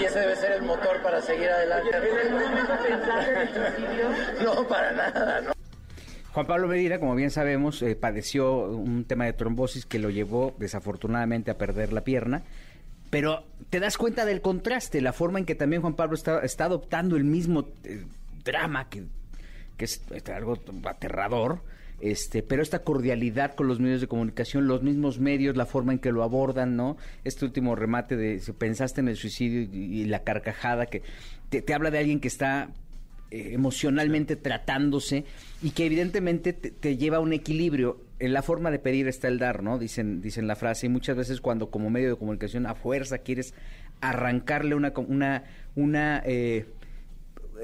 [0.00, 1.90] Y ese debe ser el motor para seguir adelante.
[4.42, 5.52] No, para nada, no.
[6.32, 10.56] Juan Pablo Medina, como bien sabemos, eh, padeció un tema de trombosis que lo llevó
[10.58, 12.42] desafortunadamente a perder la pierna.
[13.12, 16.64] Pero te das cuenta del contraste, la forma en que también Juan Pablo está, está
[16.64, 18.06] adoptando el mismo eh,
[18.42, 19.04] drama que,
[19.76, 21.60] es, es algo aterrador.
[22.00, 25.98] Este, pero esta cordialidad con los medios de comunicación, los mismos medios, la forma en
[25.98, 26.96] que lo abordan, ¿no?
[27.22, 31.02] Este último remate de si pensaste en el suicidio y, y la carcajada que
[31.50, 32.70] te, te habla de alguien que está
[33.30, 35.26] eh, emocionalmente tratándose
[35.62, 38.00] y que evidentemente te, te lleva a un equilibrio.
[38.22, 39.78] En la forma de pedir está el dar, ¿no?
[39.78, 43.52] Dicen, dicen la frase y muchas veces cuando como medio de comunicación a fuerza quieres
[44.00, 46.66] arrancarle una, una, una eh,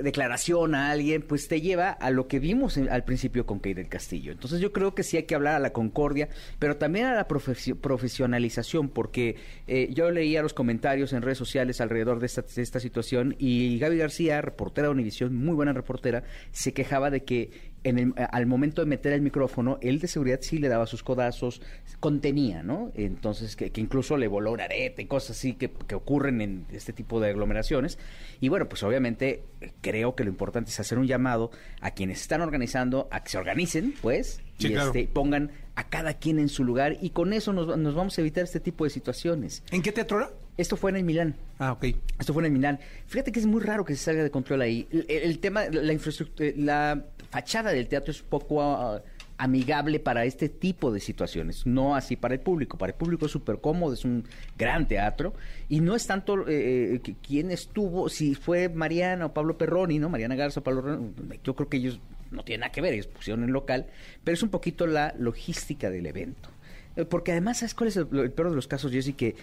[0.03, 3.89] declaración a alguien, pues te lleva a lo que vimos al principio con Key del
[3.89, 4.31] Castillo.
[4.33, 7.27] Entonces yo creo que sí hay que hablar a la concordia, pero también a la
[7.27, 12.63] profesio- profesionalización, porque eh, yo leía los comentarios en redes sociales alrededor de esta, de
[12.63, 17.51] esta situación y Gaby García, reportera de Univisión, muy buena reportera, se quejaba de que
[17.89, 21.03] en el- al momento de meter el micrófono, él de seguridad sí le daba sus
[21.03, 21.61] codazos,
[22.01, 22.91] contenía, ¿no?
[22.95, 26.67] Entonces, que, que incluso le voló un arete y cosas así que, que ocurren en
[26.73, 27.99] este tipo de aglomeraciones.
[28.41, 32.21] Y bueno, pues obviamente eh, creo que lo importante es hacer un llamado a quienes
[32.21, 34.89] están organizando, a que se organicen, pues, Sí, y claro.
[34.89, 38.21] este, pongan a cada quien en su lugar y con eso nos, nos vamos a
[38.21, 39.63] evitar este tipo de situaciones.
[39.71, 40.31] ¿En qué teatro era?
[40.59, 41.35] Esto fue en el Milán.
[41.59, 41.85] Ah, ok.
[42.19, 42.79] Esto fue en el Milán.
[43.07, 44.87] Fíjate que es muy raro que se salga de control ahí.
[44.91, 49.01] El, el tema, la infraestructura, la fachada del teatro es poco ah,
[49.39, 52.77] amigable para este tipo de situaciones, no así para el público.
[52.77, 54.25] Para el público es súper cómodo, es un
[54.59, 55.33] gran teatro
[55.69, 60.01] y no es tanto eh, eh, que- quién estuvo, si fue Mariana o Pablo Perroni,
[60.01, 60.09] ¿no?
[60.09, 61.13] Mariana Garza o Pablo Perroni,
[61.45, 62.01] yo creo que ellos
[62.33, 63.87] no tienen nada que ver, ellos pusieron en local,
[64.25, 66.49] pero es un poquito la logística del evento.
[66.97, 69.13] Eh, Porque además, ¿sabes cuál es el, el peor de los casos, Jessy?
[69.13, 69.37] Que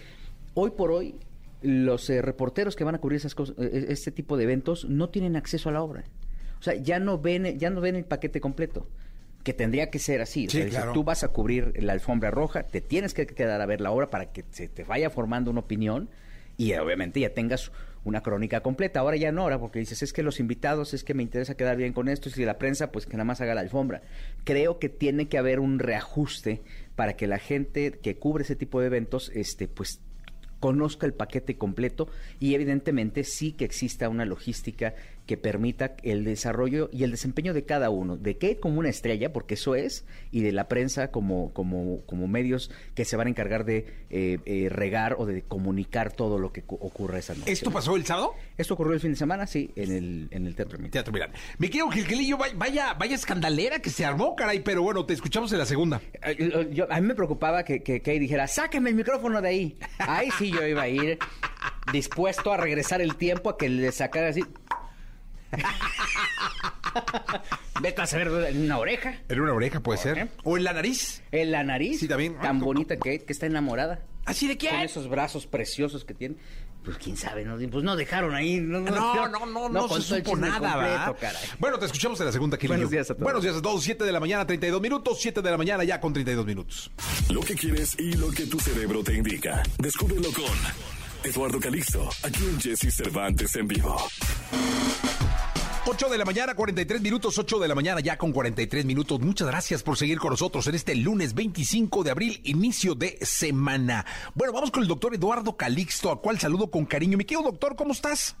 [0.56, 1.14] hoy por hoy
[1.62, 5.08] los eh, reporteros que van a cubrir esas cosas, eh, este tipo de eventos no
[5.10, 6.04] tienen acceso a la obra.
[6.58, 8.88] O sea, ya no ven, ya no ven el paquete completo.
[9.44, 10.46] Que tendría que ser así.
[10.46, 10.92] O Sí, sea, dice, claro.
[10.92, 14.10] tú vas a cubrir la alfombra roja, te tienes que quedar a ver la obra
[14.10, 16.08] para que se te vaya formando una opinión
[16.56, 17.70] y eh, obviamente ya tengas
[18.02, 19.00] una crónica completa.
[19.00, 21.76] Ahora ya no, ahora porque dices, es que los invitados, es que me interesa quedar
[21.76, 24.02] bien con esto, y si la prensa, pues que nada más haga la alfombra.
[24.44, 26.62] Creo que tiene que haber un reajuste
[26.94, 30.00] para que la gente que cubre ese tipo de eventos, este, pues
[30.60, 32.08] conozca el paquete completo
[32.40, 34.94] y evidentemente sí que exista una logística
[35.26, 39.32] que permita el desarrollo y el desempeño de cada uno, de Kate como una estrella,
[39.32, 43.30] porque eso es, y de la prensa como, como, como medios que se van a
[43.30, 47.50] encargar de eh, eh, regar o de comunicar todo lo que cu- ocurra esa noche.
[47.50, 48.34] ¿Esto pasó el sábado?
[48.56, 50.92] Esto ocurrió el fin de semana, sí, en el, en el Teatro Milán.
[50.92, 51.32] Teatro Milán.
[51.58, 55.58] Mi querido Gilgilillo, vaya, vaya, escandalera que se armó, caray, pero bueno, te escuchamos en
[55.58, 56.00] la segunda.
[56.70, 59.76] Yo- a mí me preocupaba que, que Kay dijera, sáqueme el micrófono de ahí.
[59.98, 61.18] Ahí sí yo iba a ir
[61.92, 64.42] dispuesto a regresar el tiempo a que le sacara así.
[67.80, 70.28] Vete a saber en una oreja, En una oreja puede ser.
[70.44, 71.22] O en la nariz.
[71.30, 72.00] en la nariz.
[72.00, 72.38] Sí, también.
[72.40, 74.00] Tan bonita que, que está enamorada.
[74.24, 74.80] ¿Así de Con quién?
[74.80, 76.36] esos brazos preciosos que tiene.
[76.86, 77.56] Pues quién sabe, ¿no?
[77.68, 78.60] Pues no dejaron ahí.
[78.60, 81.16] No, No, no, no, no, se supo nada, completo, ¿verdad?
[81.20, 81.42] caray.
[81.58, 82.74] Bueno, te escuchamos en la segunda, Gilillo.
[82.74, 83.24] Buenos días a todos.
[83.24, 83.82] Buenos días a todos.
[83.82, 85.18] 7 de la mañana, 32 minutos.
[85.20, 86.92] 7 de la mañana ya con 32 minutos.
[87.28, 89.64] Lo que quieres y lo que tu cerebro te indica.
[89.78, 90.44] Descúbrelo con
[91.24, 93.96] Eduardo Calixto, aquí en Jesse Cervantes en vivo.
[95.88, 99.20] 8 de la mañana, 43 minutos, 8 de la mañana ya con 43 minutos.
[99.20, 104.04] Muchas gracias por seguir con nosotros en este lunes 25 de abril, inicio de semana.
[104.34, 107.16] Bueno, vamos con el doctor Eduardo Calixto, a cual saludo con cariño.
[107.16, 108.34] Mi querido doctor, ¿cómo estás?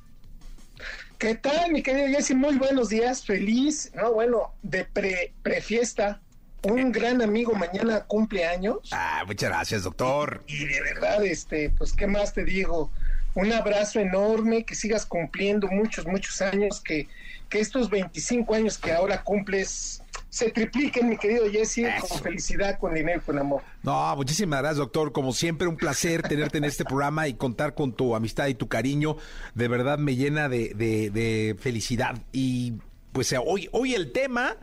[1.18, 2.34] ¿Qué tal, mi querido Jesse?
[2.34, 6.20] Muy buenos días, feliz, no, bueno, de pre, prefiesta.
[6.64, 10.42] Un gran amigo mañana cumple años Ah, muchas gracias, doctor.
[10.48, 12.90] y de verdad, este, pues, ¿qué más te digo?
[13.34, 17.06] Un abrazo enorme, que sigas cumpliendo muchos, muchos años, que,
[17.48, 22.92] que estos 25 años que ahora cumples se tripliquen, mi querido Jesse, con felicidad, con
[22.94, 23.62] dinero, con amor.
[23.82, 25.12] No, muchísimas gracias, doctor.
[25.12, 28.68] Como siempre, un placer tenerte en este programa y contar con tu amistad y tu
[28.68, 29.16] cariño.
[29.54, 32.18] De verdad me llena de, de- de felicidad.
[32.32, 32.74] Y
[33.12, 34.56] pues hoy, hoy el tema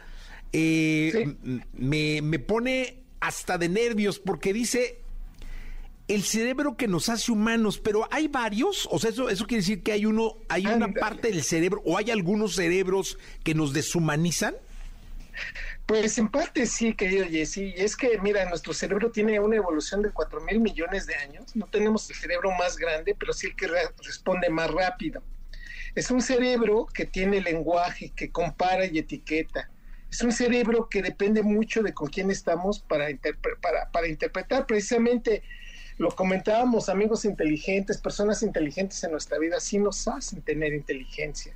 [0.51, 1.09] eh,
[1.43, 1.59] Sí.
[1.73, 4.99] me, me pone hasta de nervios porque dice
[6.13, 9.81] el cerebro que nos hace humanos, pero hay varios, o sea, eso, eso quiere decir
[9.83, 10.93] que hay uno, hay una Ándale.
[10.99, 14.55] parte del cerebro, o hay algunos cerebros que nos deshumanizan.
[15.85, 20.01] Pues en parte sí, querido Jesse, y es que, mira, nuestro cerebro tiene una evolución
[20.01, 21.55] de 4 mil millones de años.
[21.55, 25.21] No tenemos el cerebro más grande, pero sí el que re- responde más rápido.
[25.95, 29.69] Es un cerebro que tiene lenguaje, que compara y etiqueta.
[30.09, 34.65] Es un cerebro que depende mucho de con quién estamos para, interpre- para, para interpretar.
[34.65, 35.43] Precisamente
[35.97, 41.53] lo comentábamos, amigos inteligentes, personas inteligentes en nuestra vida, sí nos hacen tener inteligencia.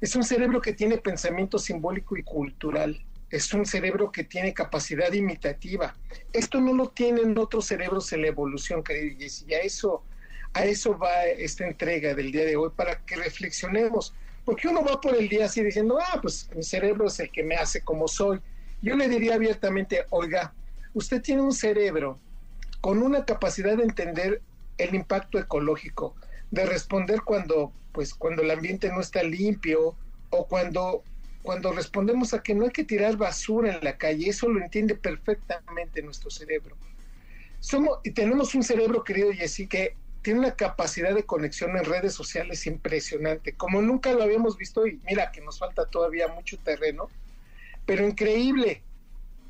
[0.00, 3.00] Es un cerebro que tiene pensamiento simbólico y cultural.
[3.30, 5.94] Es un cerebro que tiene capacidad imitativa.
[6.32, 9.44] Esto no lo tienen otros cerebros en la evolución, querido Jesse.
[9.48, 10.02] Y a eso,
[10.52, 14.12] a eso va esta entrega del día de hoy, para que reflexionemos.
[14.44, 17.44] Porque uno va por el día así diciendo, ah, pues mi cerebro es el que
[17.44, 18.40] me hace como soy.
[18.82, 20.52] Yo le diría abiertamente, oiga,
[20.92, 22.18] usted tiene un cerebro
[22.82, 24.42] con una capacidad de entender
[24.76, 26.14] el impacto ecológico,
[26.50, 29.96] de responder cuando, pues, cuando el ambiente no está limpio
[30.30, 31.04] o cuando,
[31.42, 34.28] cuando respondemos a que no hay que tirar basura en la calle.
[34.28, 36.76] Eso lo entiende perfectamente nuestro cerebro.
[37.60, 42.14] Somos, y tenemos un cerebro, querido Jessy, que tiene una capacidad de conexión en redes
[42.14, 47.08] sociales impresionante, como nunca lo habíamos visto y mira que nos falta todavía mucho terreno,
[47.86, 48.82] pero increíble.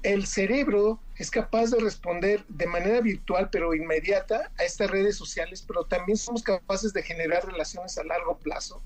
[0.03, 5.65] El cerebro es capaz de responder de manera virtual pero inmediata a estas redes sociales,
[5.67, 8.83] pero también somos capaces de generar relaciones a largo plazo,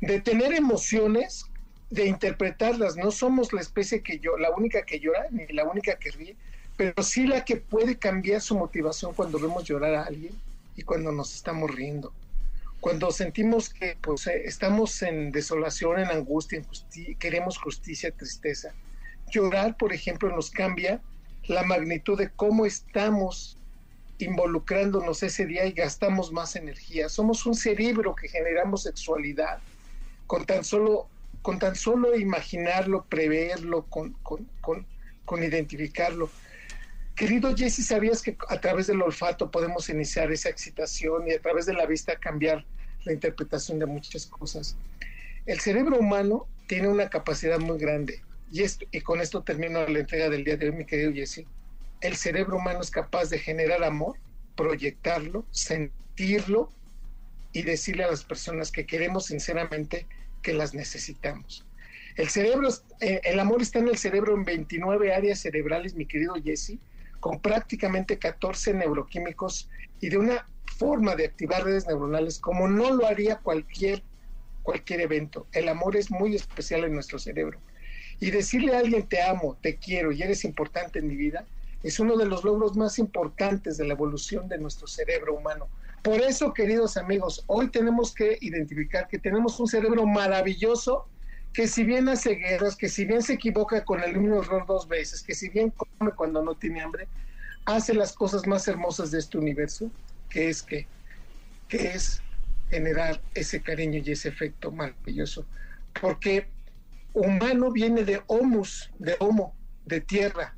[0.00, 1.46] de tener emociones,
[1.90, 2.96] de interpretarlas.
[2.96, 6.36] No somos la especie que yo, la única que llora ni la única que ríe,
[6.76, 10.32] pero sí la que puede cambiar su motivación cuando vemos llorar a alguien
[10.74, 12.12] y cuando nos estamos riendo.
[12.80, 16.62] Cuando sentimos que pues, eh, estamos en desolación, en angustia,
[17.18, 18.72] queremos justicia, tristeza.
[19.30, 21.00] Llorar, por ejemplo, nos cambia
[21.46, 23.58] la magnitud de cómo estamos
[24.18, 27.08] involucrándonos ese día y gastamos más energía.
[27.08, 29.58] Somos un cerebro que generamos sexualidad
[30.26, 31.08] con tan solo,
[31.42, 34.86] con tan solo imaginarlo, preverlo, con, con, con,
[35.24, 36.30] con identificarlo.
[37.14, 41.66] Querido Jesse, ¿sabías que a través del olfato podemos iniciar esa excitación y a través
[41.66, 42.64] de la vista cambiar
[43.04, 44.76] la interpretación de muchas cosas?
[45.46, 49.98] El cerebro humano tiene una capacidad muy grande y, esto, y con esto termino la
[49.98, 51.44] entrega del día de hoy, mi querido Jesse.
[52.00, 54.16] El cerebro humano es capaz de generar amor,
[54.56, 56.70] proyectarlo, sentirlo
[57.52, 60.06] y decirle a las personas que queremos sinceramente
[60.42, 61.66] que las necesitamos.
[62.16, 62.68] El cerebro,
[63.00, 66.78] eh, el amor está en el cerebro en 29 áreas cerebrales, mi querido Jesse,
[67.20, 69.68] con prácticamente 14 neuroquímicos
[70.00, 74.02] y de una forma de activar redes neuronales como no lo haría cualquier,
[74.62, 75.46] cualquier evento.
[75.52, 77.60] El amor es muy especial en nuestro cerebro.
[78.20, 81.46] Y decirle a alguien te amo, te quiero y eres importante en mi vida
[81.82, 85.68] es uno de los logros más importantes de la evolución de nuestro cerebro humano.
[86.02, 91.06] Por eso, queridos amigos, hoy tenemos que identificar que tenemos un cerebro maravilloso
[91.52, 94.86] que si bien hace guerras, que si bien se equivoca con el mismo error dos
[94.86, 97.08] veces, que si bien come cuando no tiene hambre,
[97.64, 99.90] hace las cosas más hermosas de este universo,
[100.28, 100.86] que es que,
[101.68, 102.22] que es
[102.70, 105.46] generar ese cariño y ese efecto maravilloso.
[106.00, 106.48] Porque
[107.14, 109.54] humano viene de homus, de homo,
[109.86, 110.54] de tierra,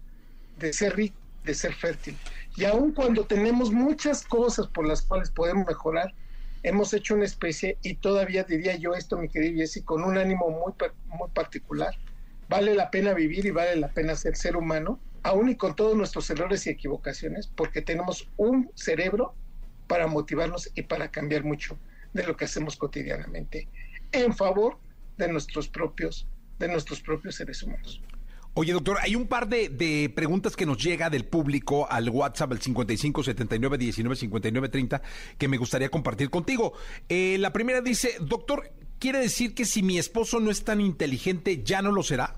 [0.58, 2.16] de ser rico, de ser fértil.
[2.56, 6.12] Y aun cuando tenemos muchas cosas por las cuales podemos mejorar,
[6.62, 10.50] hemos hecho una especie y todavía diría yo esto, mi querido Jesse, con un ánimo
[10.50, 10.72] muy,
[11.18, 11.94] muy particular.
[12.48, 15.96] Vale la pena vivir y vale la pena ser ser humano, aún y con todos
[15.96, 19.34] nuestros errores y equivocaciones, porque tenemos un cerebro
[19.86, 21.78] para motivarnos y para cambiar mucho
[22.12, 23.68] de lo que hacemos cotidianamente
[24.12, 24.78] en favor
[25.16, 26.26] de nuestros propios,
[26.60, 28.00] de nuestros propios seres humanos.
[28.54, 32.60] Oye, doctor, hay un par de, preguntas que nos llega del público al WhatsApp, al
[32.60, 35.02] 55 79 19 59 30,
[35.38, 36.74] que me gustaría compartir contigo.
[37.08, 41.62] Eh, la primera dice, doctor, ¿quiere decir que si mi esposo no es tan inteligente,
[41.62, 42.36] ya no lo será?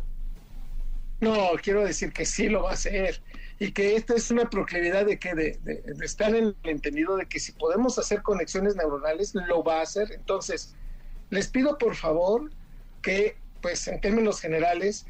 [1.21, 3.23] No, quiero decir que sí lo va a hacer
[3.59, 7.27] y que esta es una proclividad de que de, de, estar en el entendido de
[7.27, 10.11] que si podemos hacer conexiones neuronales, lo va a hacer.
[10.13, 10.75] Entonces,
[11.31, 12.51] les pido por favor
[13.03, 15.07] que, pues en términos generales,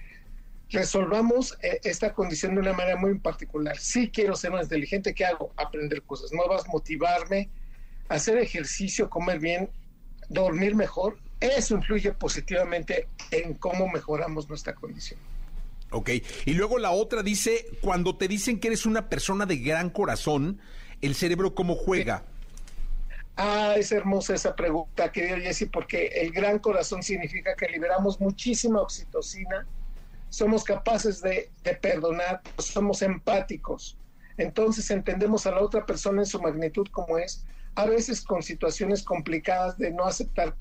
[0.71, 3.79] resolvamos eh, esta condición de una manera muy particular.
[3.79, 5.53] Si quiero ser más inteligente, ¿qué hago?
[5.57, 7.51] Aprender cosas nuevas, motivarme,
[8.09, 9.71] hacer ejercicio, comer bien,
[10.29, 11.19] dormir mejor.
[11.41, 15.19] Eso influye positivamente en cómo mejoramos nuestra condición.
[15.91, 16.11] Ok,
[16.47, 20.59] y luego la otra dice, cuando te dicen que eres una persona de gran corazón,
[21.03, 22.25] ¿el cerebro cómo juega?
[23.37, 28.81] Ah, es hermosa esa pregunta, querido Jesse, porque el gran corazón significa que liberamos muchísima
[28.81, 29.67] oxitocina,
[30.29, 33.99] somos capaces de, perdonar, somos empáticos.
[34.37, 39.03] Entonces entendemos a la otra persona en su magnitud como es, a veces con situaciones
[39.03, 40.55] complicadas de no aceptar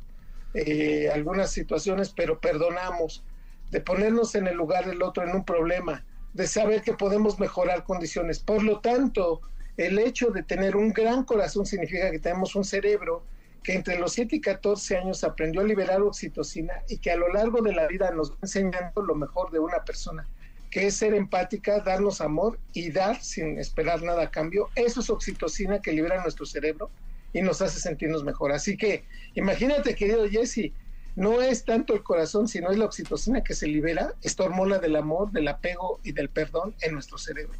[0.53, 3.23] eh, algunas situaciones, pero perdonamos,
[3.69, 7.83] de ponernos en el lugar del otro en un problema, de saber que podemos mejorar
[7.83, 8.39] condiciones.
[8.39, 9.41] Por lo tanto,
[9.77, 13.23] el hecho de tener un gran corazón significa que tenemos un cerebro
[13.63, 17.31] que entre los 7 y 14 años aprendió a liberar oxitocina y que a lo
[17.31, 20.27] largo de la vida nos va enseñando lo mejor de una persona,
[20.71, 24.69] que es ser empática, darnos amor y dar sin esperar nada a cambio.
[24.75, 26.89] Eso es oxitocina que libera nuestro cerebro
[27.33, 28.51] y nos hace sentirnos mejor.
[28.51, 29.03] Así que
[29.35, 30.71] imagínate, querido Jesse,
[31.15, 34.95] no es tanto el corazón, sino es la oxitocina que se libera, esta hormona del
[34.95, 37.57] amor, del apego y del perdón en nuestro cerebro.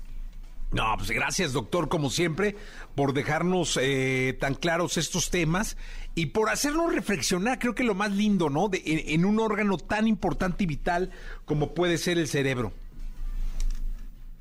[0.72, 2.56] No, pues gracias, doctor, como siempre,
[2.96, 5.76] por dejarnos eh, tan claros estos temas
[6.16, 8.70] y por hacernos reflexionar, creo que lo más lindo, ¿no?
[8.70, 11.12] De, en, un órgano tan importante y vital
[11.44, 12.72] como puede ser el cerebro.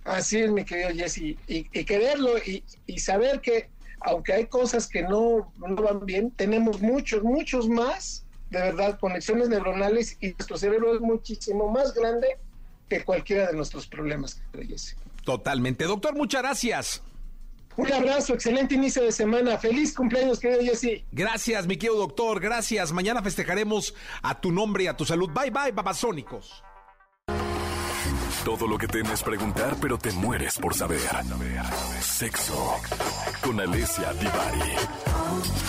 [0.05, 3.69] Así es, mi querido Jesse, y, quererlo y, saber que
[4.01, 9.49] aunque hay cosas que no, no van bien, tenemos muchos, muchos más, de verdad, conexiones
[9.49, 12.39] neuronales y nuestro cerebro es muchísimo más grande
[12.89, 14.97] que cualquiera de nuestros problemas, Jesse.
[15.25, 15.85] Totalmente.
[15.85, 17.03] Doctor, muchas gracias.
[17.77, 19.57] Un abrazo, excelente inicio de semana.
[19.57, 21.05] Feliz cumpleaños, querido Jesse.
[21.13, 22.41] Gracias, mi querido doctor.
[22.41, 22.93] Gracias.
[22.93, 25.31] Mañana festejaremos a tu nombre y a tu salud.
[25.31, 26.63] Bye, bye, babasónicos.
[28.45, 31.01] Todo lo que temes preguntar, pero te mueres por saber.
[32.01, 32.77] Sexo
[33.43, 34.73] con Alessia Divari.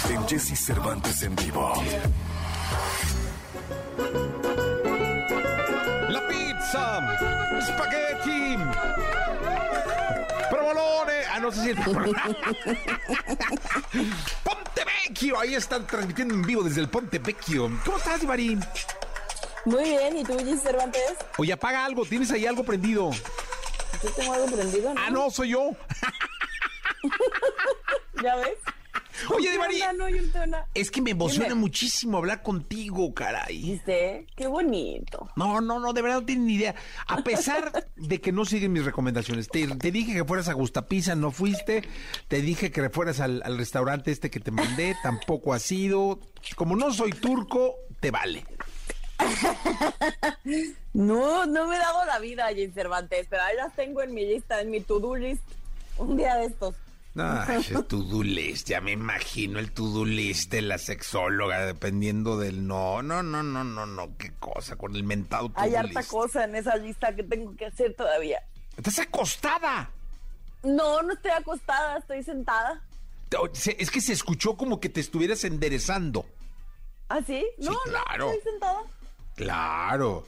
[0.10, 1.74] En Jesse Cervantes en vivo.
[6.10, 7.62] La pizza.
[7.62, 9.20] Spaghetti
[11.34, 11.74] Ah, no sé si.
[14.44, 15.39] Ponte Vecchio.
[15.39, 17.72] Ahí están transmitiendo en vivo desde el Ponte Vecchio.
[17.86, 18.60] ¿Cómo estás, Ibarín?
[19.65, 20.17] Muy bien.
[20.17, 21.15] ¿Y tú, Gis Cervantes?
[21.38, 22.06] Oye, apaga algo.
[22.06, 23.12] ¿Tienes ahí algo prendido?
[24.04, 25.02] Yo tengo algo prendido, ¿no?
[25.02, 25.72] Ah, no, soy yo.
[28.24, 28.58] ¿Ya ves?
[29.29, 29.57] Oye, Di
[30.73, 33.62] es que me emociona muchísimo hablar contigo, caray.
[33.62, 34.27] ¿Viste?
[34.36, 35.29] Qué bonito.
[35.36, 36.75] No, no, no, de verdad no tienes ni idea.
[37.07, 41.31] A pesar de que no siguen mis recomendaciones, te, dije que fueras a Gustapisa, no
[41.31, 41.84] fuiste.
[42.27, 46.19] Te dije que fueras al, restaurante este que te mandé, tampoco has ido.
[46.55, 48.45] Como no soy turco, te vale.
[50.93, 54.25] no, no me he dado la vida, Jim Cervantes, pero ahí las tengo en mi
[54.25, 55.43] lista, en mi to-do list.
[55.97, 56.75] Un día de estos.
[57.15, 62.65] Ay, el to-do list, ya me imagino el to-do list de la sexóloga, dependiendo del
[62.65, 66.45] no, no, no, no, no, no, qué cosa, con el mentado to Hay harta cosa
[66.45, 68.41] en esa lista que tengo que hacer todavía.
[68.78, 69.91] ¿Estás acostada?
[70.63, 72.82] No, no estoy acostada, estoy sentada.
[73.54, 76.26] Es que se escuchó como que te estuvieras enderezando.
[77.10, 77.45] ¿Ah, sí?
[77.58, 78.26] No, claro.
[78.26, 78.84] no, estoy sentada.
[79.36, 80.26] Claro.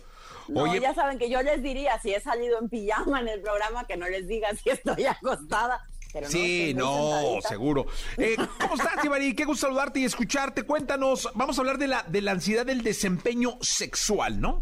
[0.49, 3.85] No, ya saben que yo les diría, si he salido en pijama en el programa,
[3.85, 5.85] que no les diga si estoy acostada
[6.27, 7.85] sí, no, seguro.
[8.17, 9.35] Eh, ¿Cómo estás, Ibarí?
[9.35, 10.63] Qué gusto saludarte y escucharte.
[10.63, 14.61] Cuéntanos, vamos a hablar de la, de la ansiedad del desempeño sexual, ¿no?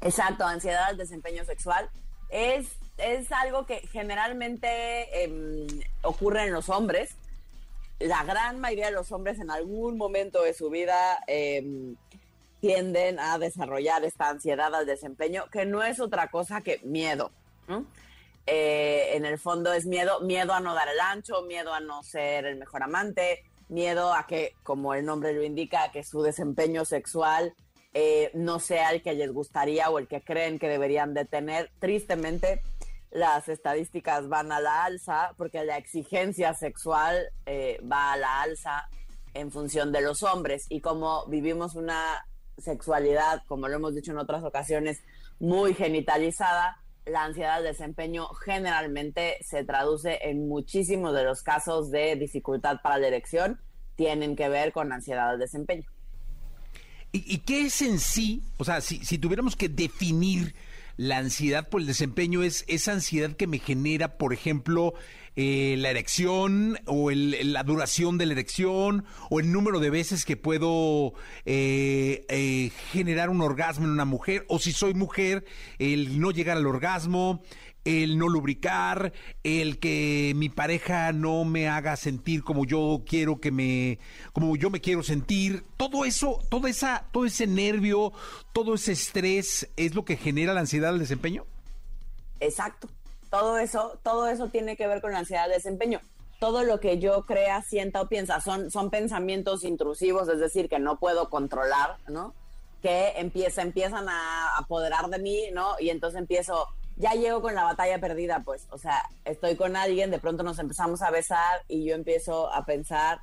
[0.00, 1.88] Exacto, ansiedad del desempeño sexual.
[2.28, 5.66] Es, es algo que generalmente em,
[6.02, 7.16] ocurre en los hombres.
[7.98, 11.96] La gran mayoría de los hombres en algún momento de su vida em,
[12.60, 17.30] tienden a desarrollar esta ansiedad al desempeño, que no es otra cosa que miedo.
[17.66, 17.86] ¿no?
[18.50, 22.02] Eh, en el fondo es miedo, miedo a no dar el ancho, miedo a no
[22.02, 26.86] ser el mejor amante, miedo a que, como el nombre lo indica, que su desempeño
[26.86, 27.54] sexual
[27.92, 31.70] eh, no sea el que les gustaría o el que creen que deberían de tener.
[31.78, 32.62] Tristemente,
[33.10, 38.88] las estadísticas van a la alza porque la exigencia sexual eh, va a la alza
[39.34, 44.18] en función de los hombres y como vivimos una sexualidad, como lo hemos dicho en
[44.18, 45.02] otras ocasiones,
[45.38, 46.78] muy genitalizada,
[47.10, 52.98] la ansiedad del desempeño generalmente se traduce en muchísimos de los casos de dificultad para
[52.98, 53.60] la erección,
[53.96, 55.88] tienen que ver con ansiedad del desempeño.
[57.10, 58.42] ¿Y, qué es en sí?
[58.58, 60.54] O sea, si, si tuviéramos que definir
[60.98, 64.92] la ansiedad por el desempeño es esa ansiedad que me genera, por ejemplo,
[65.40, 70.36] eh, la erección o la duración de la erección o el número de veces que
[70.36, 75.44] puedo eh, eh, generar un orgasmo en una mujer o si soy mujer,
[75.78, 77.40] el no llegar al orgasmo,
[77.84, 79.12] el no lubricar,
[79.44, 84.00] el que mi pareja no me haga sentir como yo quiero que me,
[84.32, 88.12] como yo me quiero sentir, todo eso, toda esa, todo ese nervio,
[88.52, 91.46] todo ese estrés es lo que genera la ansiedad del desempeño.
[92.40, 92.88] Exacto.
[93.30, 96.00] Todo eso, todo eso tiene que ver con la ansiedad del desempeño.
[96.40, 100.78] Todo lo que yo crea, sienta o piensa son, son pensamientos intrusivos, es decir, que
[100.78, 102.32] no puedo controlar, ¿no?
[102.80, 105.74] Que empieza, empiezan a apoderar de mí, ¿no?
[105.80, 110.10] Y entonces empiezo, ya llego con la batalla perdida, pues, o sea, estoy con alguien,
[110.10, 113.20] de pronto nos empezamos a besar y yo empiezo a pensar,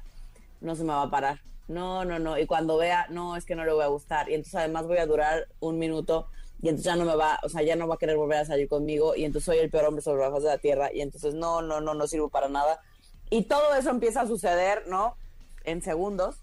[0.60, 3.56] no se me va a parar, no, no, no, y cuando vea, no, es que
[3.56, 6.28] no le voy a gustar, y entonces además voy a durar un minuto
[6.62, 8.46] y entonces ya no me va, o sea, ya no va a querer volver a
[8.46, 11.02] salir conmigo y entonces soy el peor hombre sobre la faz de la tierra y
[11.02, 12.82] entonces no, no, no, no sirvo para nada.
[13.30, 15.16] Y todo eso empieza a suceder, ¿no?
[15.64, 16.38] En segundos.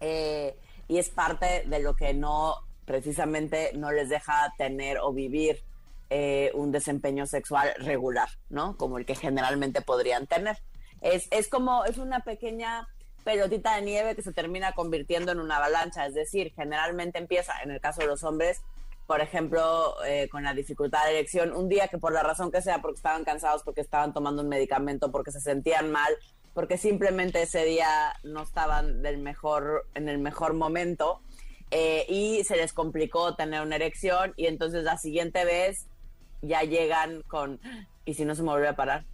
[0.00, 0.56] Eh,
[0.88, 5.62] y es parte de lo que no, precisamente, no les deja tener o vivir
[6.10, 8.76] eh, un desempeño sexual regular, ¿no?
[8.76, 10.58] Como el que generalmente podrían tener.
[11.00, 12.88] Es, es como, es una pequeña
[13.24, 17.70] pelotita de nieve que se termina convirtiendo en una avalancha, es decir, generalmente empieza, en
[17.70, 18.62] el caso de los hombres,
[19.06, 22.62] por ejemplo, eh, con la dificultad de elección, un día que por la razón que
[22.62, 26.12] sea, porque estaban cansados, porque estaban tomando un medicamento, porque se sentían mal,
[26.54, 31.20] porque simplemente ese día no estaban del mejor, en el mejor momento,
[31.70, 35.86] eh, y se les complicó tener una erección, y entonces la siguiente vez
[36.40, 37.60] ya llegan con,
[38.04, 39.04] ¿y si no se me vuelve a parar?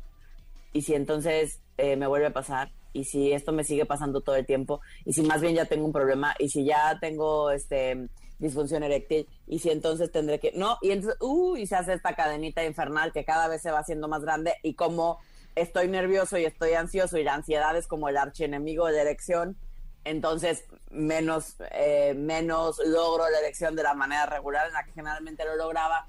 [0.73, 2.71] ¿Y si entonces eh, me vuelve a pasar?
[2.93, 4.81] ¿Y si esto me sigue pasando todo el tiempo?
[5.05, 6.35] ¿Y si más bien ya tengo un problema?
[6.39, 9.29] ¿Y si ya tengo este disfunción eréctil?
[9.47, 10.53] ¿Y si entonces tendré que...?
[10.55, 13.81] No, y entonces, uh, y se hace esta cadenita infernal que cada vez se va
[13.81, 15.19] haciendo más grande y como
[15.55, 19.57] estoy nervioso y estoy ansioso y la ansiedad es como el archienemigo de la erección,
[20.05, 25.45] entonces menos, eh, menos logro la erección de la manera regular en la que generalmente
[25.45, 26.07] lo lograba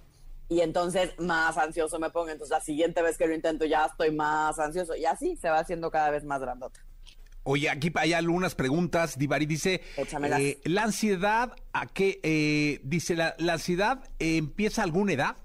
[0.52, 2.28] y entonces más ansioso me pongo.
[2.28, 5.60] Entonces la siguiente vez que lo intento ya estoy más ansioso y así se va
[5.60, 6.82] haciendo cada vez más grandota.
[7.44, 9.18] Oye, aquí hay algunas preguntas.
[9.18, 12.20] Divari dice, eh, ¿la ansiedad a qué?
[12.22, 15.38] Eh, dice, ¿la, ansiedad empieza a alguna edad?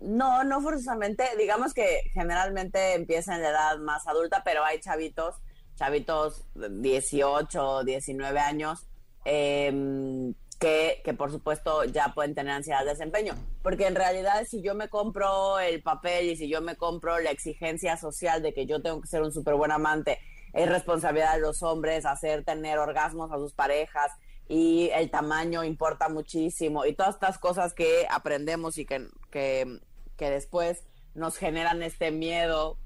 [0.00, 1.24] No, no forzosamente.
[1.38, 5.36] Digamos que generalmente empieza en la edad más adulta, pero hay chavitos,
[5.76, 8.88] chavitos de 18, 19 años,
[9.24, 13.34] eh, que, por supuesto ya pueden tener ansiedad de desempeño.
[13.62, 17.30] Porque en realidad si yo me compro el papel y si yo me compro la
[17.30, 20.18] exigencia social de que yo tengo que ser un súper buen amante,
[20.52, 24.10] es responsabilidad de los hombres hacer tener orgasmos a sus parejas
[24.48, 29.80] y el tamaño importa muchísimo y todas estas cosas que aprendemos y que, que,
[30.16, 30.84] que después
[31.14, 32.78] nos generan este miedo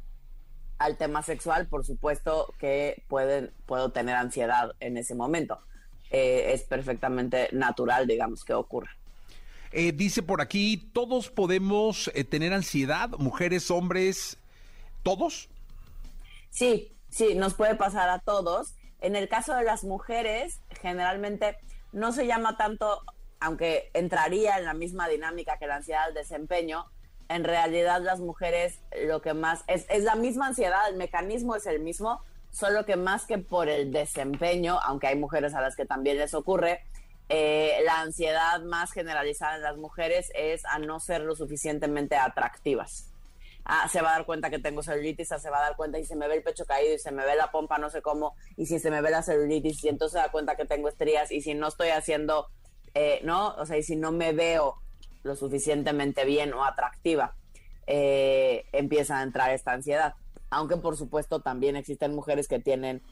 [0.79, 5.61] al tema sexual, por supuesto que pueden, puedo tener ansiedad en ese momento.
[6.13, 8.91] Eh, es perfectamente natural, digamos, que ocurra.
[9.73, 13.09] Eh, dice por aquí, ¿todos podemos eh, tener ansiedad?
[13.17, 14.37] ¿Mujeres, hombres,
[15.03, 15.49] todos?
[16.51, 18.75] Sí, sí, nos puede pasar a todos.
[19.01, 21.57] En el caso de las mujeres, generalmente
[21.93, 23.01] no se llama tanto,
[23.41, 26.85] aunque entraría en la misma dinámica que la ansiedad del desempeño,
[27.31, 31.65] en realidad las mujeres lo que más es, es la misma ansiedad, el mecanismo es
[31.65, 32.21] el mismo,
[32.53, 36.35] solo que más que por el desempeño, aunque hay mujeres a las que también les
[36.35, 36.85] ocurre,
[37.29, 43.09] eh, la ansiedad más generalizada en las mujeres es a no ser lo suficientemente atractivas.
[43.65, 46.05] Ah, se va a dar cuenta que tengo celulitis, se va a dar cuenta y
[46.05, 48.35] se me ve el pecho caído y se me ve la pompa no sé cómo,
[48.57, 51.31] y si se me ve la celulitis y entonces se da cuenta que tengo estrías
[51.31, 52.49] y si no estoy haciendo,
[52.95, 53.55] eh, ¿no?
[53.55, 54.83] O sea, y si no me veo
[55.23, 57.37] lo suficientemente bien o atractiva,
[57.87, 60.15] eh, empieza a entrar esta ansiedad
[60.53, 63.03] aunque por supuesto también existen mujeres que tienen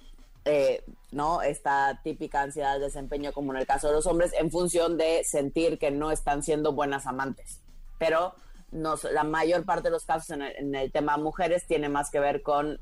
[0.45, 4.51] eh, no esta típica ansiedad de desempeño como en el caso de los hombres en
[4.51, 7.61] función de sentir que no están siendo buenas amantes.
[7.99, 8.35] Pero
[8.71, 12.79] la mayor parte de los casos en el, tema mujeres tiene más que ver con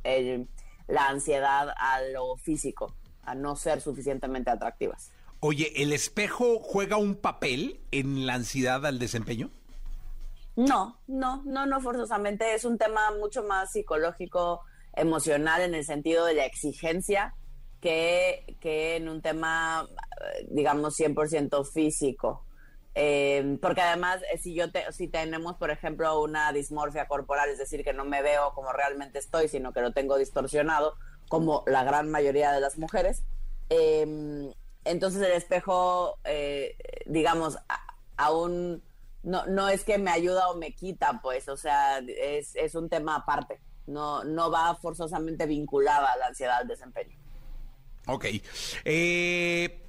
[0.87, 5.13] la ansiedad a lo físico a no ser suficientemente atractivas.
[5.41, 9.51] Oye, ¿el espejo juega un papel en la ansiedad al desempeño?
[10.59, 12.53] No, no, no, no forzosamente.
[12.53, 17.37] Es un tema mucho más psicológico, emocional, en el sentido de la exigencia,
[17.81, 19.89] que, que en un tema,
[20.51, 22.45] digamos, 100% físico.
[22.97, 27.59] Eh, porque además, eh, si, yo te, si tenemos, por ejemplo, una dismorfia corporal, es
[27.59, 30.97] decir, que no me veo como realmente estoy, sino que lo tengo distorsionado,
[31.29, 33.23] como la gran mayoría de las mujeres,
[33.69, 34.53] em,
[34.85, 37.59] entonces el espejo, eh, digamos,
[38.17, 38.83] aún
[39.29, 42.89] no, no es que me ayuda o me quita, pues, o sea, es, es un
[42.89, 43.61] tema aparte.
[43.87, 47.14] No, no va forzosamente vinculada a la ansiedad del desempeño.
[48.07, 48.24] Ok.
[48.87, 49.83] Eh,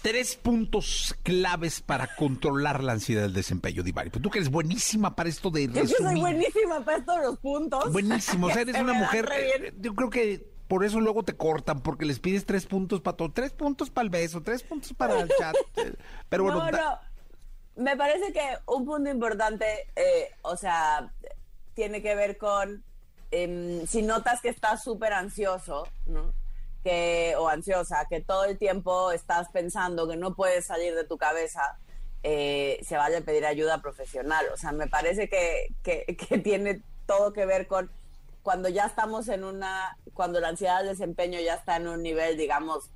[0.00, 4.10] tres puntos claves para controlar la ansiedad del desempeño, Divari.
[4.10, 5.88] Pues tú que eres buenísima para esto de resumir.
[5.88, 7.92] Yo soy buenísima para estos los puntos.
[7.92, 8.46] Buenísimo.
[8.46, 9.28] O sea, eres una mujer...
[9.34, 13.16] Eh, yo creo que por eso luego te cortan, porque les pides tres puntos para
[13.16, 13.32] todo.
[13.32, 15.56] Tres puntos para el beso, tres puntos para el chat.
[16.28, 16.70] Pero bueno...
[16.70, 17.11] No,
[17.76, 21.10] me parece que un punto importante, eh, o sea,
[21.74, 22.84] tiene que ver con
[23.30, 26.34] em, si notas que estás súper ansioso, ¿no?
[26.84, 31.16] Que, o ansiosa, que todo el tiempo estás pensando que no puedes salir de tu
[31.16, 31.78] cabeza,
[32.22, 34.44] eh, se vale pedir ayuda profesional.
[34.52, 37.90] O sea, me parece que, que, que, tiene todo que ver con
[38.42, 42.36] cuando ya estamos en una, cuando la ansiedad del desempeño ya está en un nivel,
[42.36, 42.90] digamos,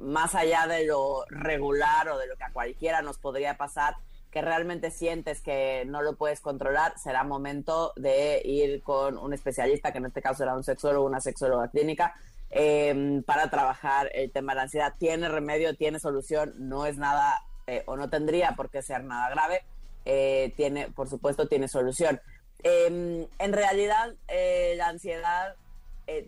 [0.00, 3.96] más allá de lo regular o de lo que a cualquiera nos podría pasar,
[4.30, 9.90] que realmente sientes que no lo puedes controlar, será momento de ir con un especialista,
[9.92, 12.14] que en este caso será un sexólogo una sexóloga clínica,
[12.50, 14.94] em, para trabajar el tema de la ansiedad.
[14.98, 19.30] Tiene remedio, tiene solución, no es nada eh, o no tendría por qué ser nada
[19.30, 19.62] grave.
[20.04, 22.20] Eh, tiene, por supuesto, tiene solución.
[22.62, 25.54] Em, en realidad, eh, la ansiedad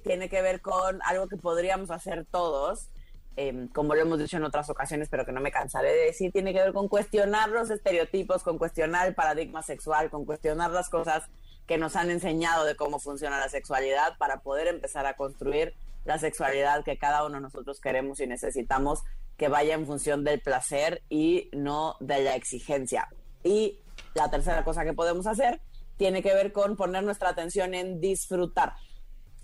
[0.04, 2.88] tiene que ver con algo que podríamos hacer todos,
[3.36, 6.32] em, como lo hemos dicho en otras ocasiones, pero que no me cansaré de decir,
[6.32, 10.88] tiene que ver con cuestionar los estereotipos, con cuestionar el paradigma sexual, con cuestionar las
[10.88, 11.24] cosas
[11.66, 15.74] que nos han enseñado de cómo funciona la sexualidad para poder empezar a construir
[16.04, 19.02] la sexualidad que cada uno de nosotros queremos y necesitamos
[19.36, 23.08] que vaya en función del placer y no de la exigencia.
[23.44, 23.80] Y
[24.14, 25.60] la tercera cosa que podemos hacer
[25.96, 28.74] tiene que ver con poner nuestra atención en disfrutar,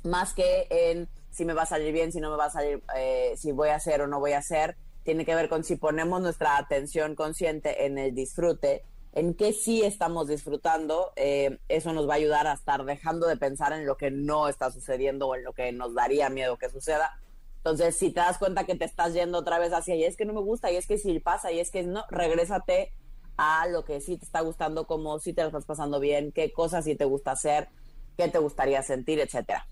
[0.02, 1.08] más que en
[1.38, 3.68] si me va a salir bien, si no me va a salir, eh, si voy
[3.68, 4.76] a hacer o no voy a hacer.
[5.04, 8.82] Tiene que ver con si ponemos nuestra atención consciente en el disfrute,
[9.12, 13.36] en qué sí estamos disfrutando, eh, eso nos va a ayudar a estar dejando de
[13.36, 16.70] pensar en lo que no está sucediendo o en lo que nos daría miedo que
[16.70, 17.20] suceda.
[17.58, 20.24] Entonces, si te das cuenta que te estás yendo otra vez hacia, y es que
[20.24, 22.92] no me gusta, y es que si pasa, y es que no, regrésate
[23.36, 26.52] a lo que sí te está gustando, como si te lo estás pasando bien, qué
[26.52, 27.68] cosas sí te gusta hacer,
[28.16, 29.68] qué te gustaría sentir, etcétera.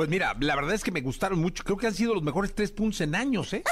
[0.00, 1.62] Pues mira, la verdad es que me gustaron mucho.
[1.62, 3.62] Creo que han sido los mejores tres puntos en años, ¿eh?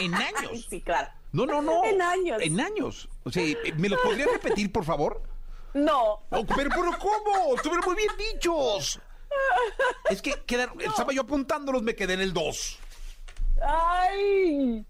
[0.00, 0.66] En años.
[0.68, 1.08] Sí, claro.
[1.30, 1.84] No, no, no.
[1.84, 2.42] En años.
[2.42, 3.08] En años.
[3.22, 3.44] O sea,
[3.76, 5.22] ¿me los podrías repetir, por favor?
[5.72, 6.20] No.
[6.30, 7.54] Oh, pero, pero, ¿cómo?
[7.54, 9.00] Estuvieron muy bien dichos.
[10.10, 12.80] Es que quedaron, estaba yo apuntándolos, me quedé en el 2.
[13.64, 14.84] ¡Ay!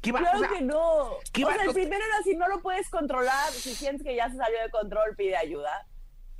[0.00, 0.20] ¿Qué va?
[0.20, 1.18] Claro o sea, que no.
[1.34, 4.30] ¿qué o sea, el primero era si no lo puedes controlar, si sientes que ya
[4.30, 5.86] se salió de control, pide ayuda.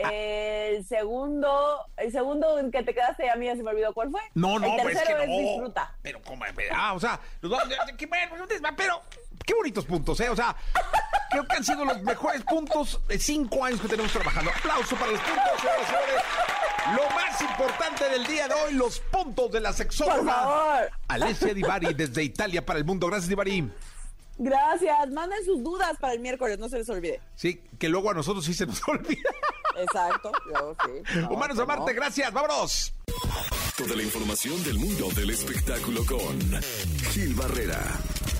[0.02, 0.12] Ah.
[0.12, 4.10] El segundo, el segundo en que te quedaste, a mí ya se me olvidó cuál
[4.10, 4.20] fue.
[4.34, 5.38] No, no, el pues es tercero que no.
[5.38, 5.94] disfruta.
[6.02, 6.44] Pero, ¿cómo?
[6.72, 7.62] Ah, o sea, los dos,
[7.96, 8.34] qué bueno,
[8.76, 9.00] pero,
[9.44, 10.30] qué bonitos puntos, ¿eh?
[10.30, 10.56] O sea,
[11.30, 14.50] creo que han sido los mejores puntos de cinco años que tenemos trabajando.
[14.50, 16.24] Aplauso para los puntos, señoras y señores.
[16.96, 20.90] Lo más importante del día de hoy, los puntos de la sexóloga.
[21.08, 23.06] Alessia Divari, desde Italia para el mundo.
[23.06, 23.70] Gracias, Divari.
[24.36, 25.10] Gracias.
[25.10, 27.20] Manden sus dudas para el miércoles, no se les olvide.
[27.36, 29.30] Sí, que luego a nosotros sí se nos olvida.
[29.76, 30.32] Exacto.
[30.52, 31.20] Yo sí.
[31.20, 32.00] No, Humanos pues a Marte, no.
[32.00, 32.94] gracias, vámonos.
[33.76, 36.38] Toda la información del mundo del espectáculo con
[37.10, 37.82] Gil Barrera,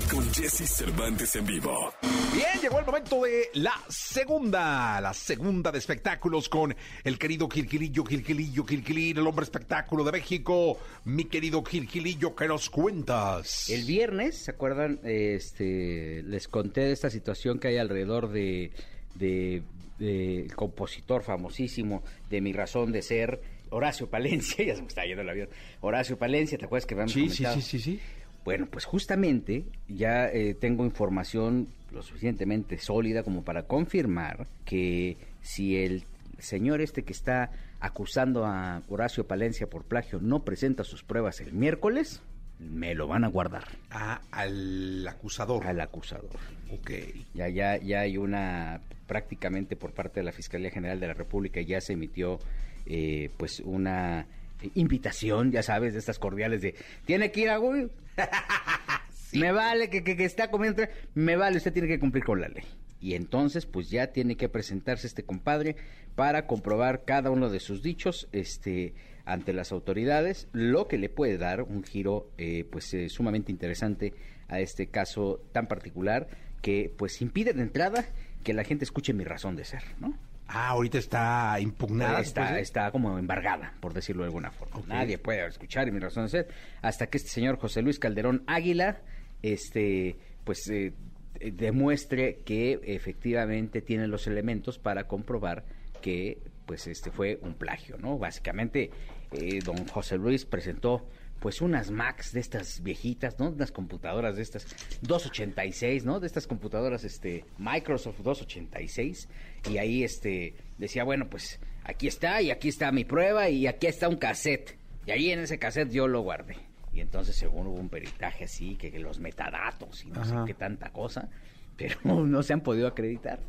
[0.09, 1.93] con Jesse Cervantes en vivo.
[2.33, 8.05] Bien, llegó el momento de la segunda, la segunda de espectáculos con el querido Gilgilillo,
[8.05, 10.79] Gilgilillo, Gilgilín, el hombre espectáculo de México.
[11.03, 13.69] Mi querido Gilgilillo, ¿qué nos cuentas?
[13.69, 14.99] El viernes, ¿se acuerdan?
[15.03, 18.71] Este, les conté de esta situación que hay alrededor de,
[19.15, 19.63] de,
[19.99, 25.21] el compositor famosísimo de Mi Razón de Ser, Horacio Palencia, ya se me está yendo
[25.21, 25.49] el avión.
[25.81, 27.61] Horacio Palencia, ¿te acuerdas que habíamos Sí, sí, comentado?
[27.61, 27.99] sí, sí, sí.
[28.43, 35.77] Bueno, pues justamente ya eh, tengo información lo suficientemente sólida como para confirmar que si
[35.77, 36.03] el
[36.37, 41.53] señor este que está acusando a Horacio Palencia por plagio no presenta sus pruebas el
[41.53, 42.21] miércoles,
[42.59, 45.65] me lo van a guardar Ah, al acusador.
[45.67, 46.29] al acusador.
[46.71, 46.91] Ok.
[47.33, 51.61] Ya, ya, ya hay una prácticamente por parte de la Fiscalía General de la República
[51.61, 52.39] ya se emitió
[52.85, 54.25] eh, pues una
[54.73, 56.75] invitación, ya sabes, de estas cordiales de
[57.05, 57.89] tiene que ir a Google.
[59.33, 60.83] Me vale que, que, que está comiendo,
[61.13, 62.63] me vale, usted tiene que cumplir con la ley.
[63.01, 65.75] Y entonces, pues ya tiene que presentarse este compadre
[66.15, 68.93] para comprobar cada uno de sus dichos, este,
[69.25, 74.13] ante las autoridades, lo que le puede dar un giro, eh, pues, eh, sumamente interesante
[74.47, 76.27] a este caso tan particular
[76.61, 78.05] que, pues, impide de entrada
[78.43, 80.15] que la gente escuche mi razón de ser, ¿no?
[80.47, 82.19] Ah, ahorita está impugnada.
[82.19, 84.79] está, está como embargada, por decirlo de alguna forma.
[84.87, 86.47] Nadie puede escuchar mi razón de ser
[86.81, 89.01] hasta que este señor José Luis Calderón Águila,
[89.41, 90.93] este, pues eh,
[91.39, 95.65] eh, demuestre que efectivamente tiene los elementos para comprobar
[96.01, 98.19] que, pues, este fue un plagio, ¿no?
[98.19, 98.91] Básicamente,
[99.31, 101.05] eh, don José Luis presentó
[101.39, 103.49] pues unas Macs de estas viejitas, ¿no?
[103.49, 104.65] Unas computadoras de estas
[105.01, 106.19] 286, ¿no?
[106.19, 109.29] De estas computadoras este Microsoft 286
[109.69, 113.87] y ahí este decía, bueno, pues aquí está y aquí está mi prueba y aquí
[113.87, 114.77] está un cassette.
[115.05, 116.57] Y ahí en ese cassette yo lo guardé.
[116.93, 120.41] Y entonces según hubo un peritaje así, que, que los metadatos y no Ajá.
[120.41, 121.29] sé qué tanta cosa,
[121.77, 123.39] pero no se han podido acreditar.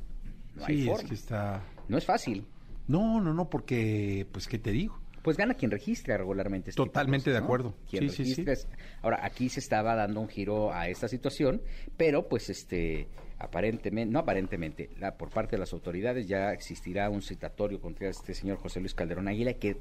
[0.56, 1.02] No hay sí, forma.
[1.02, 1.62] es que está...
[1.88, 2.44] No es fácil.
[2.88, 5.00] No, no, no, porque, pues, ¿qué te digo?
[5.26, 6.70] Pues gana quien registra regularmente.
[6.70, 7.44] este Totalmente de cosas, ¿no?
[7.46, 7.74] acuerdo.
[7.90, 8.22] Quien Sí, sí, sí.
[8.44, 8.68] registra es-
[9.02, 11.62] Ahora, aquí se estaba dando un giro a esta situación,
[11.96, 13.08] pero pues este
[13.40, 18.34] aparentemente, no aparentemente, la, por parte de las autoridades ya existirá un citatorio contra este
[18.34, 19.76] señor José Luis Calderón Águila que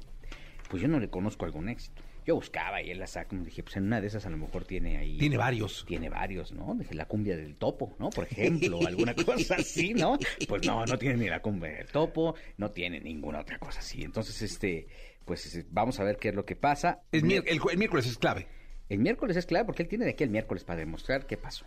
[0.68, 2.02] pues yo no le conozco algún éxito.
[2.26, 4.64] Yo buscaba y él la saca, dije, pues en una de esas a lo mejor
[4.64, 5.16] tiene ahí...
[5.16, 5.84] Tiene varios.
[5.86, 6.74] Tiene varios, ¿no?
[6.74, 8.10] Dije, la cumbia del topo, ¿no?
[8.10, 10.18] Por ejemplo, alguna cosa así, ¿no?
[10.48, 14.02] Pues no, no tiene ni la cumbia del topo, no tiene ninguna otra cosa así.
[14.02, 14.88] Entonces, este,
[15.24, 17.02] pues eh, vamos a ver qué es lo que pasa.
[17.12, 18.48] Es el, el miércoles es clave.
[18.88, 21.64] El miércoles es clave porque él tiene de aquí el miércoles para demostrar qué pasó.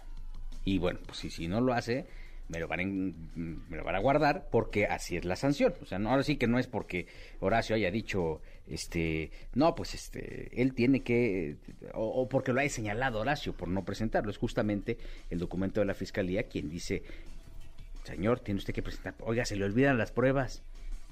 [0.66, 2.06] Y bueno, pues si, si no lo hace,
[2.50, 5.74] me lo van, en- me lo van a guardar porque así es la sanción.
[5.82, 7.08] O sea, no, ahora sí que no es porque
[7.40, 11.58] Horacio haya dicho, este, no, pues este, él tiene que,
[11.94, 14.32] o, o porque lo haya señalado Horacio por no presentarlo.
[14.32, 14.98] Es justamente
[15.30, 17.04] el documento de la fiscalía quien dice,
[18.04, 20.62] señor, tiene usted que presentar, oiga, se le olvidan las pruebas.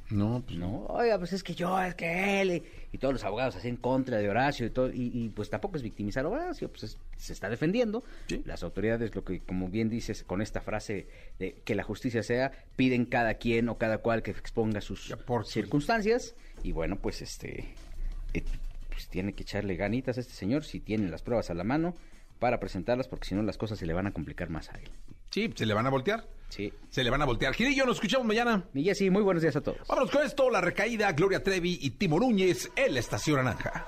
[0.10, 3.26] No, pues No, oiga, pues es que yo, es que él, y, y todos los
[3.26, 6.30] abogados así en contra de Horacio y todo, y, y, pues tampoco es victimizar a
[6.30, 8.06] Horacio, pues es- se está defendiendo.
[8.28, 8.42] Sí.
[8.46, 11.08] Las autoridades, lo que como bien dices, con esta frase
[11.40, 15.46] de que la justicia sea, piden cada quien o cada cual que exponga sus por
[15.46, 17.74] circunstancias, y bueno, pues este,
[18.34, 18.44] eh,
[18.90, 21.96] pues tiene que echarle ganitas a este señor si tiene las pruebas a la mano
[22.40, 24.90] para presentarlas, porque si no las cosas se le van a complicar más a él.
[25.32, 26.28] sí, se le van a voltear.
[26.50, 26.72] Sí.
[26.90, 27.54] Se le van a voltear.
[27.54, 28.64] Gilillo, nos escuchamos mañana.
[28.74, 29.86] Y Jessy, muy buenos días a todos.
[29.88, 33.86] Vámonos con esto, la recaída, Gloria Trevi y Timo Núñez en la Estación Naranja.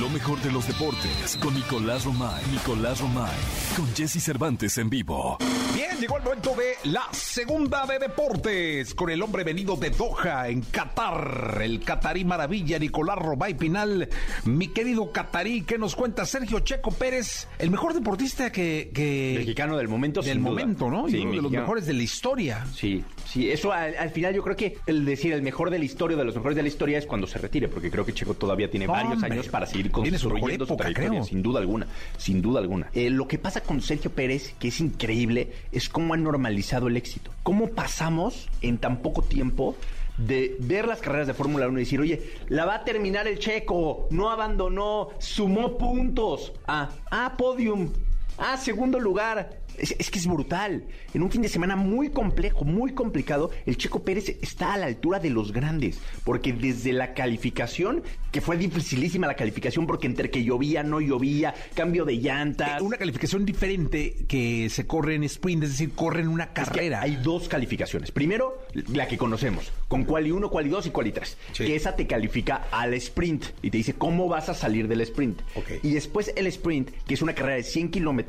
[0.00, 2.42] Lo mejor de los deportes con Nicolás Romay.
[2.52, 3.34] Nicolás Romay.
[3.76, 5.38] Con Jesse Cervantes en vivo.
[5.74, 10.48] Bien, llegó el momento de la segunda de deportes con el hombre venido de Doha,
[10.48, 14.08] en Qatar, el catarí maravilla Nicolás Robay Pinal.
[14.44, 17.48] Mi querido catarí, ¿qué nos cuenta Sergio Checo Pérez?
[17.58, 18.90] El mejor deportista que...
[18.94, 20.50] que Mexicano del momento, del sin duda.
[20.50, 21.08] momento, ¿no?
[21.08, 22.66] Y uno de los mejores de la historia.
[22.74, 25.84] Sí, sí, eso al, al final yo creo que el decir el mejor de la
[25.84, 28.34] historia, de los mejores de la historia es cuando se retire, porque creo que Checo
[28.34, 31.24] todavía tiene varios años para seguir construyendo su trayectoria, creo.
[31.24, 31.86] sin duda alguna,
[32.16, 32.90] sin duda alguna.
[32.94, 36.96] Eh, lo que pasa con Sergio Pérez, que es increíble, es cómo ha normalizado el
[36.96, 37.30] éxito.
[37.42, 39.76] Cómo pasamos en tan poco tiempo
[40.18, 43.38] de ver las carreras de Fórmula 1 y decir, oye, la va a terminar el
[43.38, 46.52] Checo, no abandonó, sumó puntos.
[46.66, 47.90] Ah, ah, podium.
[48.38, 49.60] Ah, segundo lugar.
[49.78, 50.84] Es, es que es brutal.
[51.12, 54.86] En un fin de semana muy complejo, muy complicado, el Checo Pérez está a la
[54.86, 56.00] altura de los grandes.
[56.24, 61.54] Porque desde la calificación, que fue dificilísima la calificación, porque entre que llovía, no llovía,
[61.74, 62.80] cambio de llantas.
[62.80, 66.50] Eh, Una calificación diferente que se corre en sprint, es decir, corre en una Es
[66.50, 67.02] que carrera.
[67.02, 68.10] hay dos calificaciones.
[68.12, 68.58] Primero,
[68.94, 71.36] la que conocemos, con quali 1, quali 2 y quali 3.
[71.52, 71.64] Sí.
[71.66, 75.38] Que esa te califica al sprint y te dice cómo vas a salir del sprint.
[75.82, 78.25] Y después el sprint, que es una carrera de 100 kilómetros,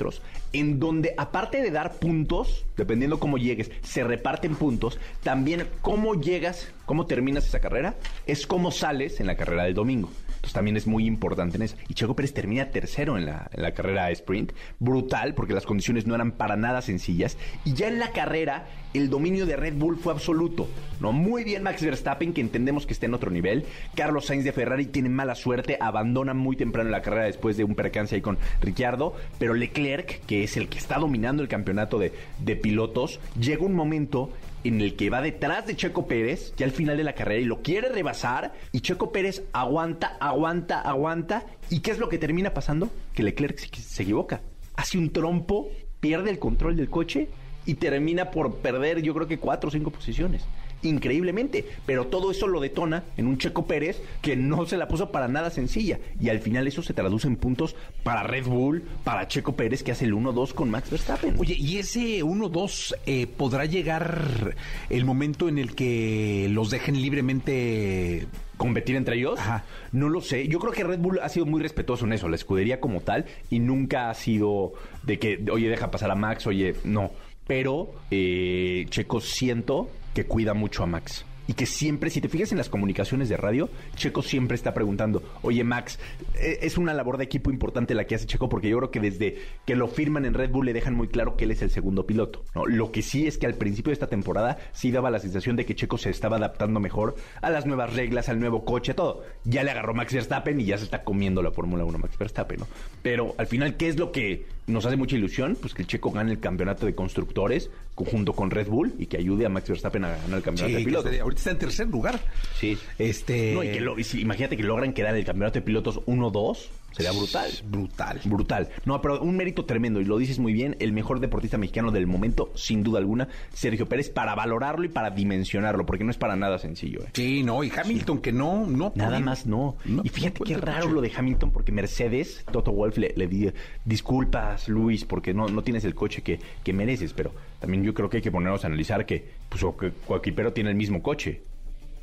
[0.53, 6.71] en donde aparte de dar puntos, dependiendo cómo llegues, se reparten puntos, también cómo llegas,
[6.85, 7.95] cómo terminas esa carrera,
[8.25, 10.09] es cómo sales en la carrera del domingo.
[10.47, 11.75] Entonces también es muy importante en eso.
[11.89, 14.53] Y Checo Pérez termina tercero en la, carrera sprint.
[14.79, 17.37] Brutal, porque las condiciones no eran para nada sencillas.
[17.65, 20.69] Y ya en la carrera, el dominio de Red Bull fue absoluto.
[21.01, 21.11] ¿no?
[21.11, 23.65] Muy bien Max Verstappen, que entendemos que está en otro nivel.
[23.93, 27.75] Carlos Sainz de Ferrari tiene mala suerte, abandona muy temprano la carrera después de un
[27.75, 29.17] percance ahí con Ricciardo.
[29.39, 34.31] Pero Leclerc, que es el que está dominando el campeonato de pilotos, llega un momento
[34.67, 37.45] en el que va detrás de Checo Pérez, ya al final de la carrera, y
[37.45, 42.53] lo quiere rebasar, y Checo Pérez aguanta, aguanta, aguanta, ¿y qué es lo que termina
[42.53, 42.89] pasando?
[43.13, 44.41] Que Leclerc se, se equivoca,
[44.75, 47.29] hace un trompo, pierde el control del coche
[47.65, 50.43] y termina por perder yo creo que cuatro o cinco posiciones.
[50.83, 55.11] Increíblemente, pero todo eso lo detona en un Checo Pérez que no se la puso
[55.11, 55.99] para nada sencilla.
[56.19, 59.91] Y al final eso se traduce en puntos para Red Bull, para Checo Pérez que
[59.91, 61.35] hace el 1-2 con Max Verstappen.
[61.39, 64.55] Oye, ¿y ese 1-2 eh, podrá llegar
[64.89, 69.39] el momento en el que los dejen libremente competir entre ellos?
[69.39, 69.63] Ajá.
[69.91, 70.47] No lo sé.
[70.47, 73.25] Yo creo que Red Bull ha sido muy respetuoso en eso, la escudería como tal,
[73.49, 74.73] y nunca ha sido
[75.03, 77.11] de que, oye, deja pasar a Max, oye, no.
[77.47, 81.25] Pero eh, Checo siento que cuida mucho a Max.
[81.45, 85.21] Y que siempre, si te fijas en las comunicaciones de radio, Checo siempre está preguntando,
[85.43, 85.99] oye Max,
[86.33, 88.99] eh, es una labor de equipo importante la que hace Checo, porque yo creo que
[88.99, 91.69] desde que lo firman en Red Bull le dejan muy claro que él es el
[91.69, 92.43] segundo piloto.
[92.55, 92.65] ¿no?
[92.65, 95.67] Lo que sí es que al principio de esta temporada sí daba la sensación de
[95.67, 99.23] que Checo se estaba adaptando mejor a las nuevas reglas, al nuevo coche, a todo.
[99.43, 102.61] Ya le agarró Max Verstappen y ya se está comiendo la Fórmula 1 Max Verstappen,
[102.61, 102.67] ¿no?
[103.03, 105.57] Pero al final, ¿qué es lo que nos hace mucha ilusión?
[105.59, 109.17] Pues que el Checo gane el campeonato de constructores junto con Red Bull y que
[109.17, 111.19] ayude a Max Verstappen a ganar el campeonato Sí, de pilotos.
[111.19, 112.19] ahorita está en tercer lugar.
[112.59, 112.77] Sí.
[112.99, 113.53] Este.
[113.53, 116.69] No, y que lo- y si- imagínate que logran quedar el campeonato de pilotos 1-2.
[116.97, 117.51] Sería brutal.
[117.65, 118.19] Brutal.
[118.25, 118.69] Brutal.
[118.85, 122.07] No, pero un mérito tremendo, y lo dices muy bien, el mejor deportista mexicano del
[122.07, 126.35] momento, sin duda alguna, Sergio Pérez, para valorarlo y para dimensionarlo, porque no es para
[126.35, 127.01] nada sencillo.
[127.03, 127.09] ¿eh?
[127.13, 128.91] Sí, no, y Hamilton que no, no.
[128.95, 129.77] Nada podía- más no.
[129.85, 133.27] No, y fíjate no qué raro lo de Hamilton, porque Mercedes, Toto Wolf le, le
[133.27, 133.51] di
[133.85, 138.09] disculpas, Luis, porque no, no tienes el coche que, que mereces, pero también yo creo
[138.09, 141.41] que hay que ponernos a analizar que pues, o que Coaquipero tiene el mismo coche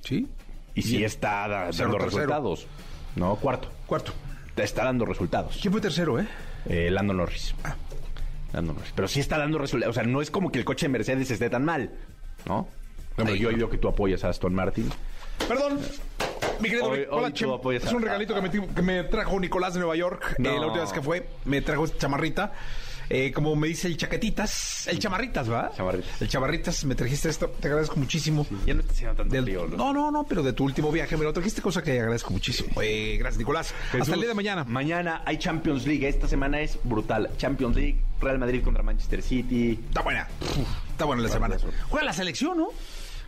[0.03, 0.27] Sí.
[0.75, 2.67] y sí está dando resultados.
[3.17, 3.69] No, cuarto.
[3.87, 4.13] Cuarto.
[4.57, 5.59] Está dando resultados.
[5.61, 6.27] ¿Quién fue tercero, eh?
[6.69, 7.55] Eh, Lando Norris.
[7.65, 7.75] Ah.
[8.53, 8.93] Lando Norris.
[8.95, 9.97] Pero sí está dando resultados.
[9.97, 11.91] O sea, no es como que el coche de Mercedes esté tan mal,
[12.47, 12.69] ¿no?
[13.17, 14.91] Por ejemplo, yo he oído que tú apoyas a Aston Martin.
[15.49, 15.81] Perdón.
[16.61, 17.51] Mi querido Hoy- hoy Chem.
[17.73, 20.51] Es un regalito que me, ti- que me trajo Nicolás de Nueva York No.
[20.51, 21.29] eh, la última vez que fue.
[21.45, 22.53] Me trajo esta chamarrita.
[23.11, 25.71] Eh, como me dice el Chaquetitas, el Chamarritas, ¿va?
[25.77, 26.23] Chamarritas.
[26.23, 28.47] El Chamarritas, me trajiste esto, te agradezco muchísimo.
[28.67, 29.77] Ya no está haciendo tanto Del- frío, ¿no?
[29.77, 32.71] no, no, no, pero de tu último viaje me lo trajiste, cosa que agradezco muchísimo.
[32.83, 33.75] Eh, gracias, Nicolás.
[33.99, 34.65] Hasta el día de mañana.
[34.65, 36.09] Mañana hay Champions League.
[36.09, 37.31] Esta semana es brutal.
[37.37, 40.27] Champions League, Real Madrid contra Manchester City, Está buena.
[40.41, 41.57] Uf, está buena la semana.
[41.89, 42.69] Juega la selección, ¿no?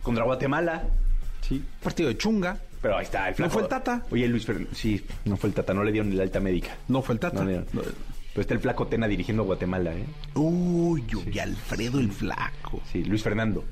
[0.01, 0.83] contra Guatemala.
[1.47, 1.63] Sí.
[1.83, 2.57] Partido de chunga.
[2.81, 3.51] Pero ahí está el ¿No flaco.
[3.53, 4.03] fue el Tata?
[4.11, 4.77] Oye, Luis Fernández.
[4.77, 5.73] Sí, no fue el Tata.
[5.73, 6.77] No le dieron ni la alta médica.
[6.87, 7.39] No fue el Tata.
[7.39, 7.67] No le dieron.
[8.37, 10.05] Pero está el flaco Tena dirigiendo Guatemala, ¿eh?
[10.35, 12.79] Uy, uy, Alfredo el Flaco.
[12.91, 13.65] Sí, Luis Fernando.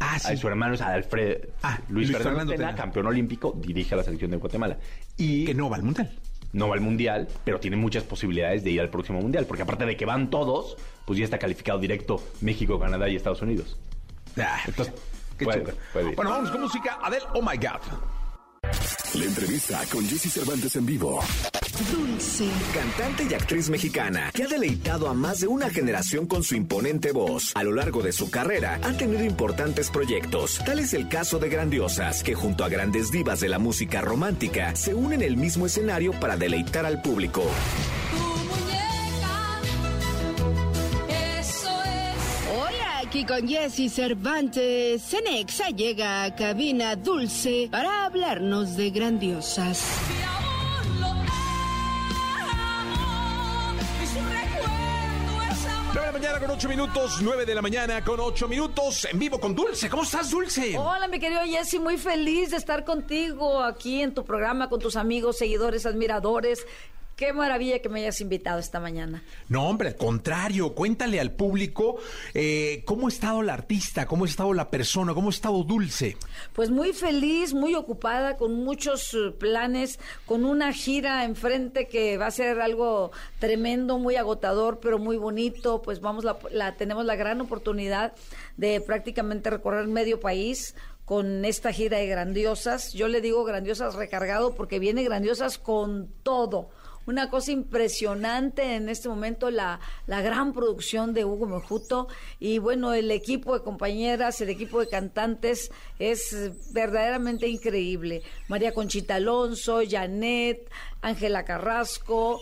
[0.00, 1.46] Ah, Ah, su hermano es Alfredo.
[1.62, 2.76] Ah, Luis, Luis Fernando, Fernando Tena, Tena.
[2.76, 4.78] campeón olímpico, dirige a la selección de Guatemala.
[5.16, 6.10] Y Que no va al mundial.
[6.52, 9.86] no va al mundial, pero tiene muchas posibilidades de ir al próximo mundial, porque aparte
[9.86, 13.78] de que van todos, pues ya está calificado directo México, Canadá y Estados Unidos.
[14.36, 14.92] Ah, Entonces,
[15.38, 15.74] qué puede- chunga.
[15.92, 16.16] puede ir.
[16.16, 16.98] Bueno, vamos con música.
[17.00, 17.80] Adele, oh my God.
[19.14, 21.20] La entrevista con Jesse Cervantes en vivo.
[21.92, 22.48] Dulce.
[22.72, 27.10] Cantante y actriz mexicana que ha deleitado a más de una generación con su imponente
[27.10, 27.50] voz.
[27.56, 30.60] A lo largo de su carrera ha tenido importantes proyectos.
[30.64, 34.76] Tal es el caso de Grandiosas, que junto a grandes divas de la música romántica
[34.76, 37.42] se unen en el mismo escenario para deleitar al público.
[43.20, 45.02] Aquí con Jesse Cervantes.
[45.02, 49.84] Cenexa llega a cabina dulce para hablarnos de grandiosas.
[55.92, 59.18] 9 de la mañana con 8 minutos, 9 de la mañana con 8 minutos, en
[59.18, 59.90] vivo con Dulce.
[59.90, 60.78] ¿Cómo estás, Dulce?
[60.78, 64.96] Hola, mi querido Jesse, muy feliz de estar contigo aquí en tu programa con tus
[64.96, 66.64] amigos, seguidores, admiradores.
[67.20, 69.22] Qué maravilla que me hayas invitado esta mañana.
[69.50, 71.98] No, hombre, al contrario, cuéntale al público
[72.32, 76.16] eh, cómo ha estado la artista, cómo ha estado la persona, cómo ha estado Dulce.
[76.54, 82.28] Pues muy feliz, muy ocupada, con muchos eh, planes, con una gira enfrente que va
[82.28, 85.82] a ser algo tremendo, muy agotador, pero muy bonito.
[85.82, 88.14] Pues vamos, la, la- tenemos la gran oportunidad
[88.56, 92.94] de prácticamente recorrer medio país con esta gira de grandiosas.
[92.94, 96.70] Yo le digo grandiosas recargado porque viene grandiosas con todo.
[97.06, 102.92] Una cosa impresionante en este momento, la, la gran producción de Hugo Mejuto y bueno,
[102.92, 108.22] el equipo de compañeras, el equipo de cantantes es verdaderamente increíble.
[108.48, 110.70] María Conchita Alonso, Janet,
[111.00, 112.40] Ángela Carrasco,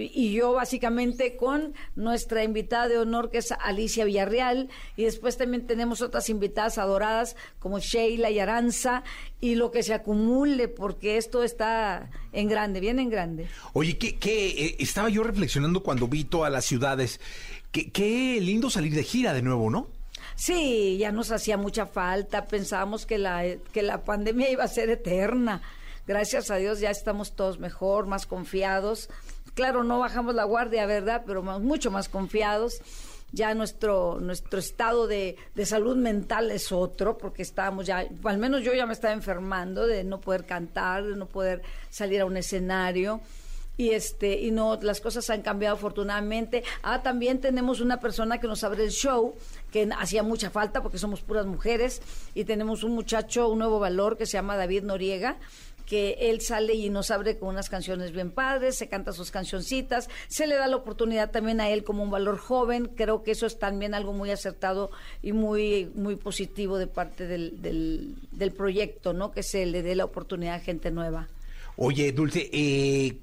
[0.00, 5.36] y y yo básicamente con nuestra invitada de honor que es Alicia Villarreal y después
[5.36, 9.02] también tenemos otras invitadas adoradas como Sheila y Aranza
[9.40, 13.48] y lo que se acumule porque esto está en grande, bien en grande.
[13.72, 17.20] Oye, ¿qué, qué, eh, estaba yo reflexionando cuando vi todas las ciudades.
[17.72, 19.88] Qué, qué lindo salir de gira de nuevo, ¿no?
[20.36, 23.42] Sí, ya nos hacía mucha falta, pensábamos que la,
[23.72, 25.60] que la pandemia iba a ser eterna.
[26.06, 29.10] Gracias a Dios ya estamos todos mejor, más confiados.
[29.60, 31.22] Claro, no bajamos la guardia, ¿verdad?
[31.26, 32.80] Pero más- mucho más confiados.
[33.30, 38.62] Ya nuestro, nuestro estado de, de salud mental es otro, porque estábamos ya, al menos
[38.62, 42.38] yo ya me estaba enfermando de no poder cantar, de no poder salir a un
[42.38, 43.20] escenario
[43.76, 48.46] y este y no las cosas han cambiado afortunadamente ah también tenemos una persona que
[48.46, 49.34] nos abre el show
[49.72, 52.02] que hacía mucha falta porque somos puras mujeres
[52.34, 55.36] y tenemos un muchacho un nuevo valor que se llama David Noriega
[55.90, 60.08] que él sale y nos abre con unas canciones bien padres, se canta sus cancioncitas,
[60.28, 63.44] se le da la oportunidad también a él como un valor joven, creo que eso
[63.44, 69.12] es también algo muy acertado y muy, muy positivo de parte del, del, del proyecto,
[69.12, 69.32] ¿no?
[69.32, 71.26] Que se le dé la oportunidad a gente nueva.
[71.74, 73.18] Oye, Dulce, eh,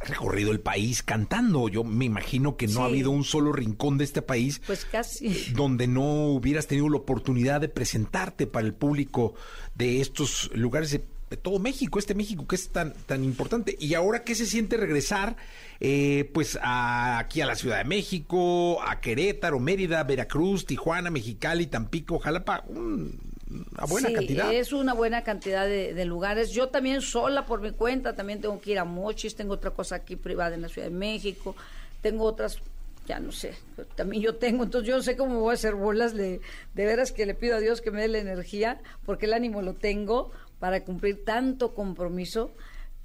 [0.00, 1.68] has recorrido el país cantando.
[1.68, 5.52] Yo me imagino que no ha habido un solo rincón de este país Pues casi.
[5.54, 9.34] donde no hubieras tenido la oportunidad de presentarte para el público
[9.74, 10.92] de estos lugares
[11.30, 13.76] de, todo México, este México que es tan, tan importante.
[13.78, 15.36] Y ahora, ¿qué se siente regresar
[15.80, 21.66] eh, pues a- aquí a la Ciudad de México, a Querétaro, Mérida, Veracruz, Tijuana, Mexicali,
[21.66, 22.64] Tampico, Jalapa?
[22.68, 23.18] Un-
[23.48, 24.52] una buena Sí, cantidad.
[24.52, 26.50] Es una buena cantidad de, de lugares.
[26.50, 29.96] Yo también sola por mi cuenta, también tengo que ir a Mochis, tengo otra cosa
[29.96, 31.54] aquí privada en la Ciudad de México,
[32.02, 32.58] tengo otras,
[33.06, 33.54] ya no sé,
[33.94, 36.40] también yo tengo, entonces yo no sé cómo voy a hacer bolas, de,
[36.74, 39.62] de veras que le pido a Dios que me dé la energía, porque el ánimo
[39.62, 42.52] lo tengo para cumplir tanto compromiso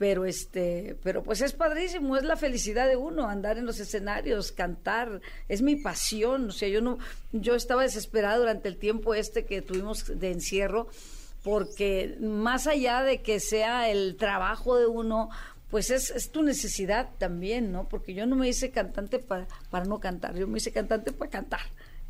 [0.02, 4.52] pero este pero pues es padrísimo es la felicidad de uno andar en los escenarios
[4.52, 6.98] cantar es mi pasión o sea yo no
[7.32, 10.88] yo estaba desesperada durante el tiempo este que tuvimos de encierro
[11.44, 15.30] porque más allá de que sea el trabajo de uno
[15.70, 19.86] pues es, es tu necesidad también no porque yo no me hice cantante para para
[19.86, 21.62] no cantar yo me hice cantante para cantar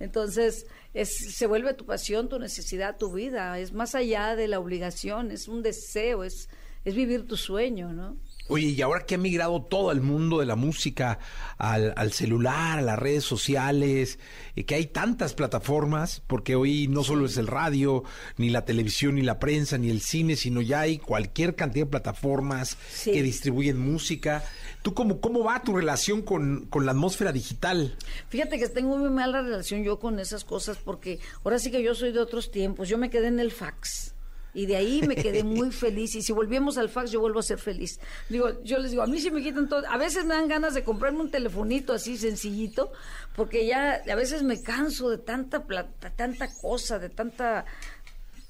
[0.02, 3.60] entonces, es, se vuelve tu pasión, tu necesidad, tu vida.
[3.60, 6.49] Es más allá de la obligación, es un deseo, es,
[6.84, 8.18] es vivir tu sueño, ¿no?
[8.48, 11.20] Oye, y ahora que ha migrado todo el mundo de la música
[11.58, 14.20] al, al celular, a las redes sociales,
[14.56, 18.04] y que hay tantas plataformas, porque hoy no solo es el radio,
[18.38, 21.92] ni la televisión, ni la prensa, ni el cine, sino ya hay cualquier cantidad de
[21.92, 23.12] plataformas Sí.
[23.14, 24.44] que distribuyen música.
[24.82, 27.96] ¿Tú cómo, cómo va tu relación con, con la atmósfera digital?
[28.30, 31.96] Fíjate que tengo muy mala relación yo con esas cosas porque ahora sí que yo
[31.96, 32.89] soy de otros tiempos.
[32.89, 34.14] Yo me quedé en el fax.
[34.54, 36.16] Y de ahí me quedé muy feliz.
[36.16, 37.99] Y si volvíamos al fax, yo vuelvo a ser feliz.
[38.30, 39.84] Digo, yo les digo, a mí sí me quitan todo.
[39.89, 42.91] A veces me dan ganas de comprarme un telefonito así sencillito,
[43.36, 47.66] porque ya a veces me canso de tanta plata, tanta cosa, de tanta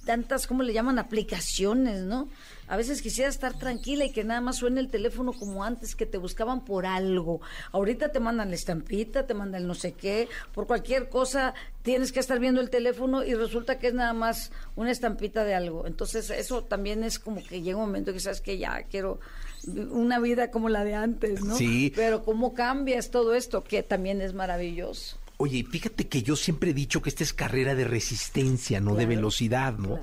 [0.06, 1.00] tantas, ¿cómo le llaman?
[1.00, 2.30] Aplicaciones, ¿no?
[2.72, 6.06] A veces quisiera estar tranquila y que nada más suene el teléfono como antes, que
[6.06, 7.42] te buscaban por algo.
[7.74, 12.14] Ahorita te mandan la estampita, te mandan el no sé qué, por cualquier cosa tienes
[12.14, 15.86] que estar viendo el teléfono y resulta que es nada más una estampita de algo.
[15.86, 19.20] Entonces eso también es como que llega un momento que sabes que ya quiero
[19.68, 21.58] una vida como la de antes, ¿no?
[21.58, 21.92] Sí.
[21.94, 25.18] Pero cómo cambias todo esto, que también es maravilloso.
[25.36, 29.08] Oye, fíjate que yo siempre he dicho que esta es carrera de resistencia, no de
[29.08, 30.00] velocidad, ¿no?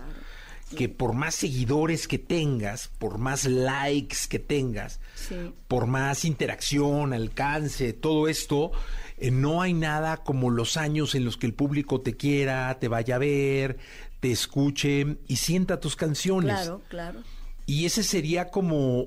[0.77, 5.53] Que por más seguidores que tengas, por más likes que tengas, Sí.
[5.67, 8.73] por más interacción, alcance, todo esto,
[9.17, 12.89] eh, no hay nada como los años en los que el público te quiera, te
[12.89, 13.79] vaya a ver,
[14.21, 16.55] te escuche y sienta tus canciones.
[16.55, 17.21] Claro, claro.
[17.67, 19.07] Y ese sería como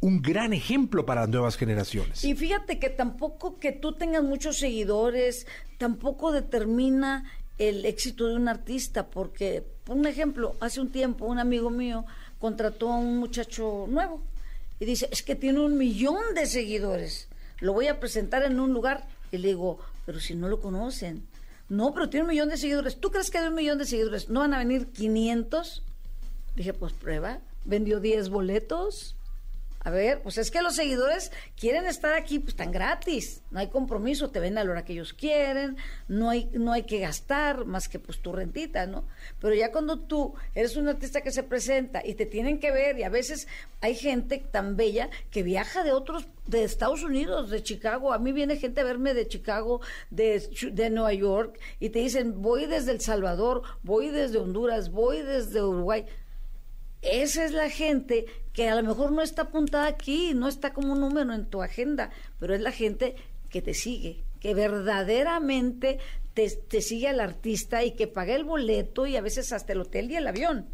[0.00, 2.22] un gran ejemplo para las nuevas generaciones.
[2.24, 5.46] Y fíjate que tampoco que tú tengas muchos seguidores,
[5.78, 7.24] tampoco determina
[7.58, 12.04] el éxito de un artista, porque, por un ejemplo, hace un tiempo un amigo mío
[12.38, 14.22] contrató a un muchacho nuevo
[14.80, 17.28] y dice, es que tiene un millón de seguidores,
[17.60, 19.06] lo voy a presentar en un lugar.
[19.32, 21.26] Y le digo, pero si no lo conocen.
[21.68, 23.00] No, pero tiene un millón de seguidores.
[23.00, 25.82] ¿Tú crees que de un millón de seguidores no van a venir 500?
[26.56, 27.40] Dije, pues prueba.
[27.64, 29.16] Vendió 10 boletos.
[29.84, 31.30] A ver, pues es que los seguidores
[31.60, 34.94] quieren estar aquí, pues tan gratis, no hay compromiso, te ven a la hora que
[34.94, 35.76] ellos quieren,
[36.08, 39.06] no hay, no hay que gastar más que pues tu rentita, ¿no?
[39.40, 42.98] Pero ya cuando tú eres un artista que se presenta y te tienen que ver,
[42.98, 43.46] y a veces
[43.82, 48.32] hay gente tan bella que viaja de otros, de Estados Unidos, de Chicago, a mí
[48.32, 52.92] viene gente a verme de Chicago, de, de Nueva York, y te dicen, voy desde
[52.92, 56.06] El Salvador, voy desde Honduras, voy desde Uruguay.
[57.04, 60.92] Esa es la gente que a lo mejor no está apuntada aquí, no está como
[60.92, 63.14] un número en tu agenda, pero es la gente
[63.50, 65.98] que te sigue, que verdaderamente
[66.34, 70.10] te, sigue al artista y que paga el boleto y a veces hasta el hotel
[70.10, 70.66] y el avión.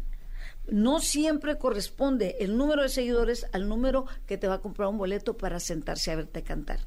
[0.67, 4.97] No siempre corresponde el número de seguidores al número que te va a comprar un
[4.97, 6.79] boleto para sentarse a verte cantar.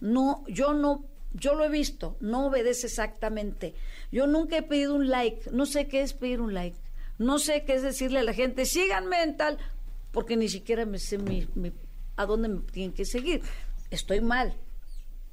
[0.00, 3.74] No, yo no, yo lo he visto, no obedece exactamente.
[4.12, 6.76] Yo nunca he pedido un like, no sé qué es pedir un like,
[7.18, 9.58] no sé qué es decirle a la gente, síganme en tal,
[10.12, 11.72] porque ni siquiera me sé mi, mi-
[12.16, 13.42] a dónde me tienen que seguir.
[13.90, 14.54] Estoy mal,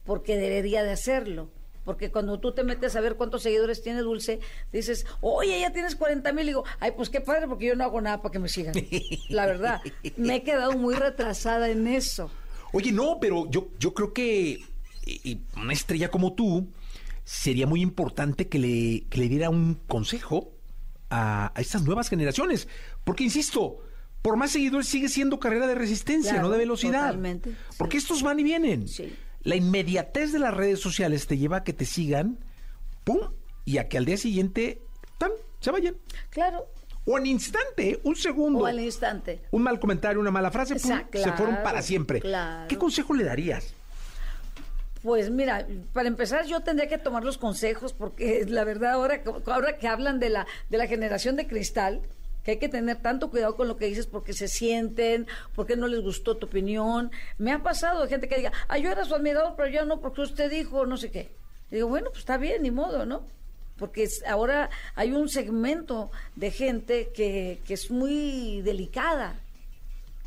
[0.05, 1.49] porque debería de hacerlo.
[1.85, 4.39] Porque cuando tú te metes a ver cuántos seguidores tiene Dulce,
[4.71, 6.45] dices, oye, ya tienes 40 mil.
[6.45, 8.73] Y digo, ay, pues qué padre, porque yo no hago nada para que me sigan.
[9.29, 9.81] La verdad,
[10.15, 12.31] me he quedado muy retrasada en eso.
[12.71, 14.61] Oye, no, pero yo, yo creo que
[15.05, 16.69] y- y una estrella como tú
[17.25, 20.52] sería muy importante que le, que le diera un consejo
[21.13, 22.67] a, a estas nuevas generaciones.
[23.03, 23.79] Porque, insisto,
[24.21, 27.07] por más seguidores sigue siendo carrera de resistencia, Claro, no de velocidad.
[27.07, 28.87] totalmente, Porque estos van y vienen.
[28.87, 29.13] Sí.
[29.41, 32.39] La inmediatez de las redes sociales te lleva a que te sigan,
[33.03, 33.19] pum,
[33.65, 34.81] y a que al día siguiente,
[35.17, 35.31] ¡tan!
[35.59, 35.95] se vayan.
[36.29, 36.65] Claro.
[37.05, 38.59] O en instante, un segundo.
[38.59, 39.41] O al instante.
[39.51, 42.21] Un mal comentario, una mala frase, pum, Exacto, se fueron claro, para siempre.
[42.21, 42.67] claro.
[42.69, 43.73] ¿Qué consejo le darías?
[45.03, 49.77] Pues mira, para empezar yo tendría que tomar los consejos porque la verdad ahora, ahora
[49.77, 52.01] que hablan de la, de la generación de cristal,
[52.43, 55.87] que hay que tener tanto cuidado con lo que dices porque se sienten, porque no
[55.87, 57.11] les gustó tu opinión.
[57.37, 60.21] Me ha pasado gente que diga, ah, yo era su admirador, pero yo no, porque
[60.21, 61.31] usted dijo no sé qué.
[61.69, 63.25] Y digo, bueno, pues está bien, ni modo, ¿no?
[63.77, 69.35] Porque ahora hay un segmento de gente que, que es muy delicada.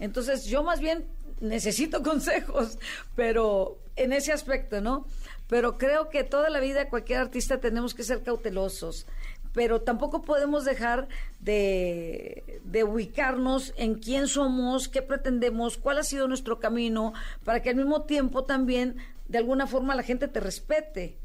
[0.00, 1.06] Entonces yo más bien
[1.40, 2.78] necesito consejos,
[3.14, 5.06] pero en ese aspecto, ¿no?
[5.48, 9.06] Pero creo que toda la vida cualquier artista tenemos que ser cautelosos,
[9.52, 11.08] pero tampoco podemos dejar
[11.40, 17.70] de, de ubicarnos en quién somos, qué pretendemos, cuál ha sido nuestro camino, para que
[17.70, 18.96] al mismo tiempo también
[19.28, 21.16] de alguna forma la gente te respete.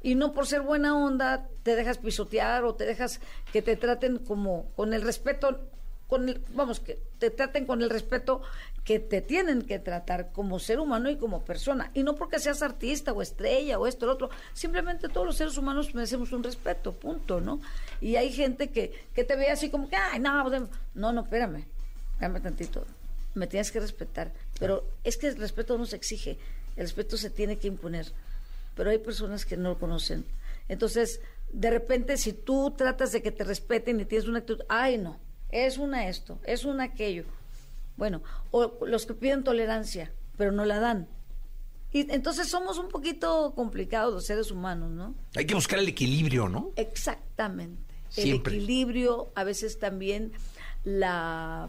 [0.00, 3.20] Y no por ser buena onda te dejas pisotear o te dejas
[3.52, 5.68] que te traten como con el respeto
[6.08, 8.40] con el, vamos, que te traten con el respeto
[8.88, 11.90] que te tienen que tratar como ser humano y como persona.
[11.92, 14.30] Y no porque seas artista o estrella o esto o lo otro.
[14.54, 17.60] Simplemente todos los seres humanos merecemos un respeto, punto, ¿no?
[18.00, 20.62] Y hay gente que, que te ve así como que, ay, no, pues,
[20.94, 21.66] no, no, espérame,
[22.12, 22.86] espérame tantito.
[23.34, 24.32] me tienes que respetar.
[24.58, 26.38] Pero es que el respeto no se exige,
[26.76, 28.06] el respeto se tiene que imponer.
[28.74, 30.24] Pero hay personas que no lo conocen.
[30.66, 31.20] Entonces,
[31.52, 35.18] de repente, si tú tratas de que te respeten y tienes una actitud, ay, no,
[35.50, 37.24] es una esto, es una aquello.
[37.98, 38.22] Bueno,
[38.52, 41.06] o los que piden tolerancia, pero no la dan.
[41.92, 45.14] Y entonces somos un poquito complicados los seres humanos, ¿no?
[45.36, 46.70] Hay que buscar el equilibrio, ¿no?
[46.76, 47.82] Exactamente.
[48.08, 48.52] Siempre.
[48.54, 50.32] El equilibrio, a veces también
[50.84, 51.68] la,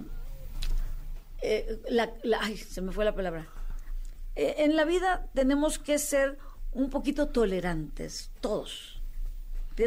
[1.42, 3.48] eh, la, la- ay, se me fue la palabra.
[4.36, 6.38] Eh, en la vida tenemos que ser
[6.74, 8.96] un poquito tolerantes, todos.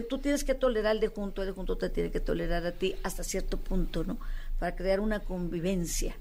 [0.08, 2.72] Tú tienes que tolerar al de junto, el de junto te tiene que tolerar a
[2.72, 4.16] ti hasta cierto punto, ¿no?
[4.58, 6.16] Para crear una convivencia,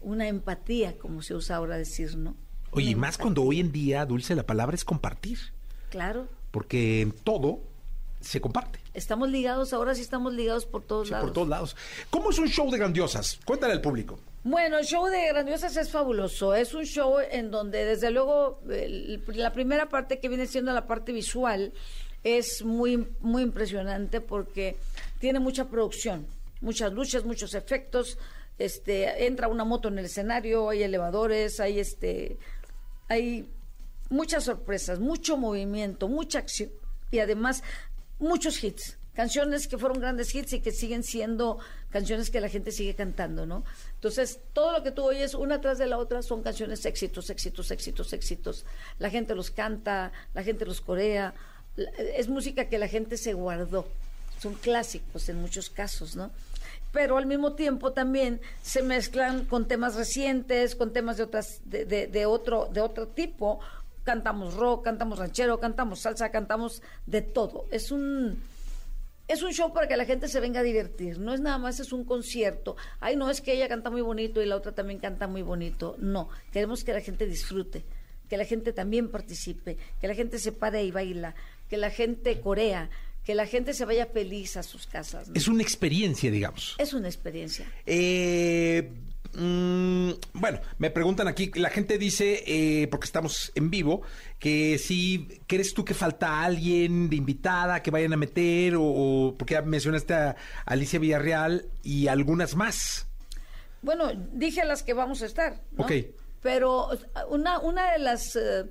[0.00, 2.36] una empatía, como se usa ahora decir, ¿no?
[2.72, 5.38] Oye, y más cuando hoy en día, Dulce, la palabra es compartir.
[5.90, 7.60] Claro, Porque en todo
[8.20, 8.78] se comparte.
[8.94, 11.26] estamos ligados, ahora sí estamos ligados por todos Sí, lados.
[11.26, 11.76] por todos lados.
[12.10, 13.38] ¿Cómo es un show de grandiosas?
[13.44, 14.18] Cuéntale al público.
[14.42, 16.54] Bueno, el show de Grandiosas es fabuloso.
[16.54, 20.86] Es un show en donde, desde luego, el- la primera parte que viene siendo la
[20.86, 21.74] parte visual
[22.24, 24.76] es muy, muy impresionante porque
[25.18, 26.26] tiene mucha producción,
[26.62, 28.16] muchas luces, muchos efectos.
[28.60, 32.36] Este, entra una moto en el escenario, hay elevadores, hay este,
[33.08, 33.48] hay
[34.10, 36.68] muchas sorpresas, mucho movimiento, mucha acción
[37.10, 37.62] y además
[38.18, 41.58] muchos hits, canciones que fueron grandes hits y que siguen siendo
[41.88, 43.64] canciones que la gente sigue cantando, ¿no?
[43.94, 47.70] Entonces, todo lo que tú oyes una tras de la otra son canciones éxitos, éxitos,
[47.70, 48.66] éxitos, éxitos.
[48.98, 51.32] La gente los canta, la gente los corea,
[52.14, 53.88] es música que la gente se guardó.
[54.38, 56.30] Son clásicos en muchos casos, ¿no?
[56.92, 61.84] Pero al mismo tiempo también se mezclan con temas recientes, con temas de otras de,
[61.86, 63.60] de- otro de otro tipo.
[64.04, 67.66] Cantamos rock, cantamos ranchero, cantamos salsa, cantamos de todo.
[67.70, 68.38] Es un
[69.28, 71.18] es un show para que la gente se venga a divertir.
[71.20, 72.76] No es nada más es un concierto.
[72.98, 75.94] Ay, no es que ella canta muy bonito y la otra también canta muy bonito.
[75.98, 77.84] No, queremos que la gente disfrute,
[78.28, 81.34] que la gente también participe, que la gente se pare y baila,
[81.68, 82.90] que la gente corea,
[83.30, 85.28] que la gente se vaya feliz a sus casas.
[85.28, 85.34] ¿no?
[85.36, 86.74] Es una experiencia, digamos.
[86.78, 87.64] Es una experiencia.
[87.86, 88.90] Eh,
[89.34, 94.02] mm, bueno, me preguntan aquí, la gente dice, eh, porque estamos en vivo,
[94.40, 99.34] que si crees tú que falta alguien de invitada que vayan a meter, o, o-
[99.38, 100.34] porque ya mencionaste a
[100.66, 103.06] Alicia Villarreal y algunas más.
[103.82, 105.62] Bueno, dije las que vamos a estar.
[105.70, 105.84] ¿no?
[105.84, 105.92] Ok.
[106.42, 106.88] Pero
[107.28, 108.64] una, una de las eh,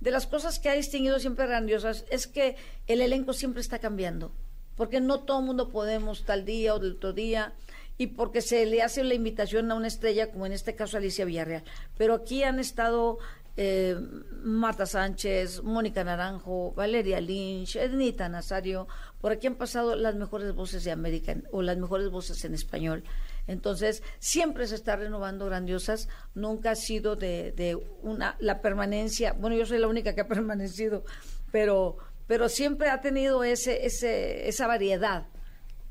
[0.00, 4.32] de las cosas que ha distinguido siempre grandiosas es que el elenco siempre está cambiando.
[4.76, 7.52] Porque no todo el mundo podemos tal día o del otro día.
[7.98, 11.26] Y porque se le hace la invitación a una estrella, como en este caso Alicia
[11.26, 11.64] Villarreal.
[11.98, 13.18] Pero aquí han estado
[13.58, 13.94] eh,
[14.42, 18.88] Marta Sánchez, Mónica Naranjo, Valeria Lynch, Ednita Nazario.
[19.20, 23.04] Por aquí han pasado las mejores voces de América o las mejores voces en español.
[23.46, 29.56] Entonces, siempre se está renovando grandiosas, nunca ha sido de, de una la permanencia, bueno,
[29.56, 31.04] yo soy la única que ha permanecido,
[31.50, 35.26] pero pero siempre ha tenido ese ese esa variedad.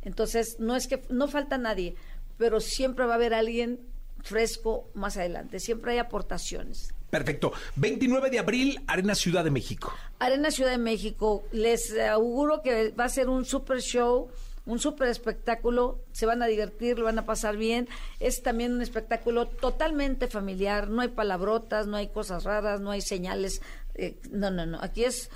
[0.02, 1.96] Entonces, no es que no falta nadie,
[2.38, 3.82] pero siempre va a haber alguien
[4.22, 6.94] fresco más adelante, siempre hay aportaciones.
[7.10, 7.54] Perfecto.
[7.76, 9.94] 29 de abril, Arena Ciudad de México.
[10.20, 14.30] Arena Ciudad de México, les auguro que va a ser un super show,
[14.66, 17.88] un super espectáculo, se van a divertir, lo van a pasar bien.
[18.20, 23.02] Es también un espectáculo totalmente familiar, no hay palabrotas, no hay cosas raras, no hay
[23.02, 23.62] señales.
[23.96, 24.80] eh, no, no, no.
[24.82, 25.30] Aquí es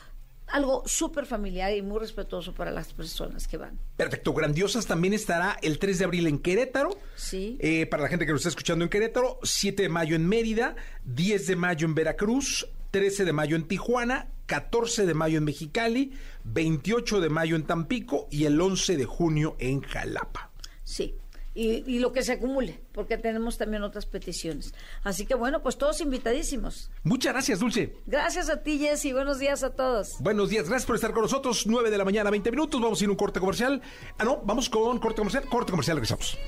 [0.48, 3.80] algo súper familiar y muy respetuoso para las personas que van.
[3.98, 4.34] Perfecto.
[4.34, 6.96] Grandiosas también estará el 3 de abril en Querétaro.
[7.16, 7.58] Sí.
[7.60, 10.76] Eh, para la gente que nos está escuchando en Querétaro, 7 de mayo en Mérida,
[11.06, 16.14] 10 de mayo en Veracruz, 13 de mayo en Tijuana, 14 de mayo en Mexicali,
[16.44, 20.52] 28 de mayo en Tampico y el 11 de junio en Jalapa.
[20.84, 21.16] Sí.
[21.56, 24.74] Y, y lo que se acumule, porque tenemos también otras peticiones.
[25.04, 26.90] Así que bueno, pues todos invitadísimos.
[27.04, 27.96] Muchas gracias, Dulce.
[28.08, 29.14] Gracias a ti, Jessy.
[29.14, 30.16] Buenos días a todos.
[30.20, 31.68] Buenos días, gracias por estar con nosotros.
[31.68, 32.82] 9 de la mañana, 20 minutos.
[32.82, 33.82] Vamos a ir a un corte comercial.
[34.18, 35.46] Ah, no, vamos con corte comercial.
[35.48, 36.40] Corte comercial, regresamos.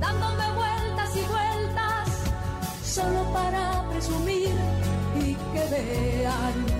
[0.00, 2.08] dándome vueltas y vueltas,
[2.82, 4.48] solo para presumir
[5.20, 6.79] y que vean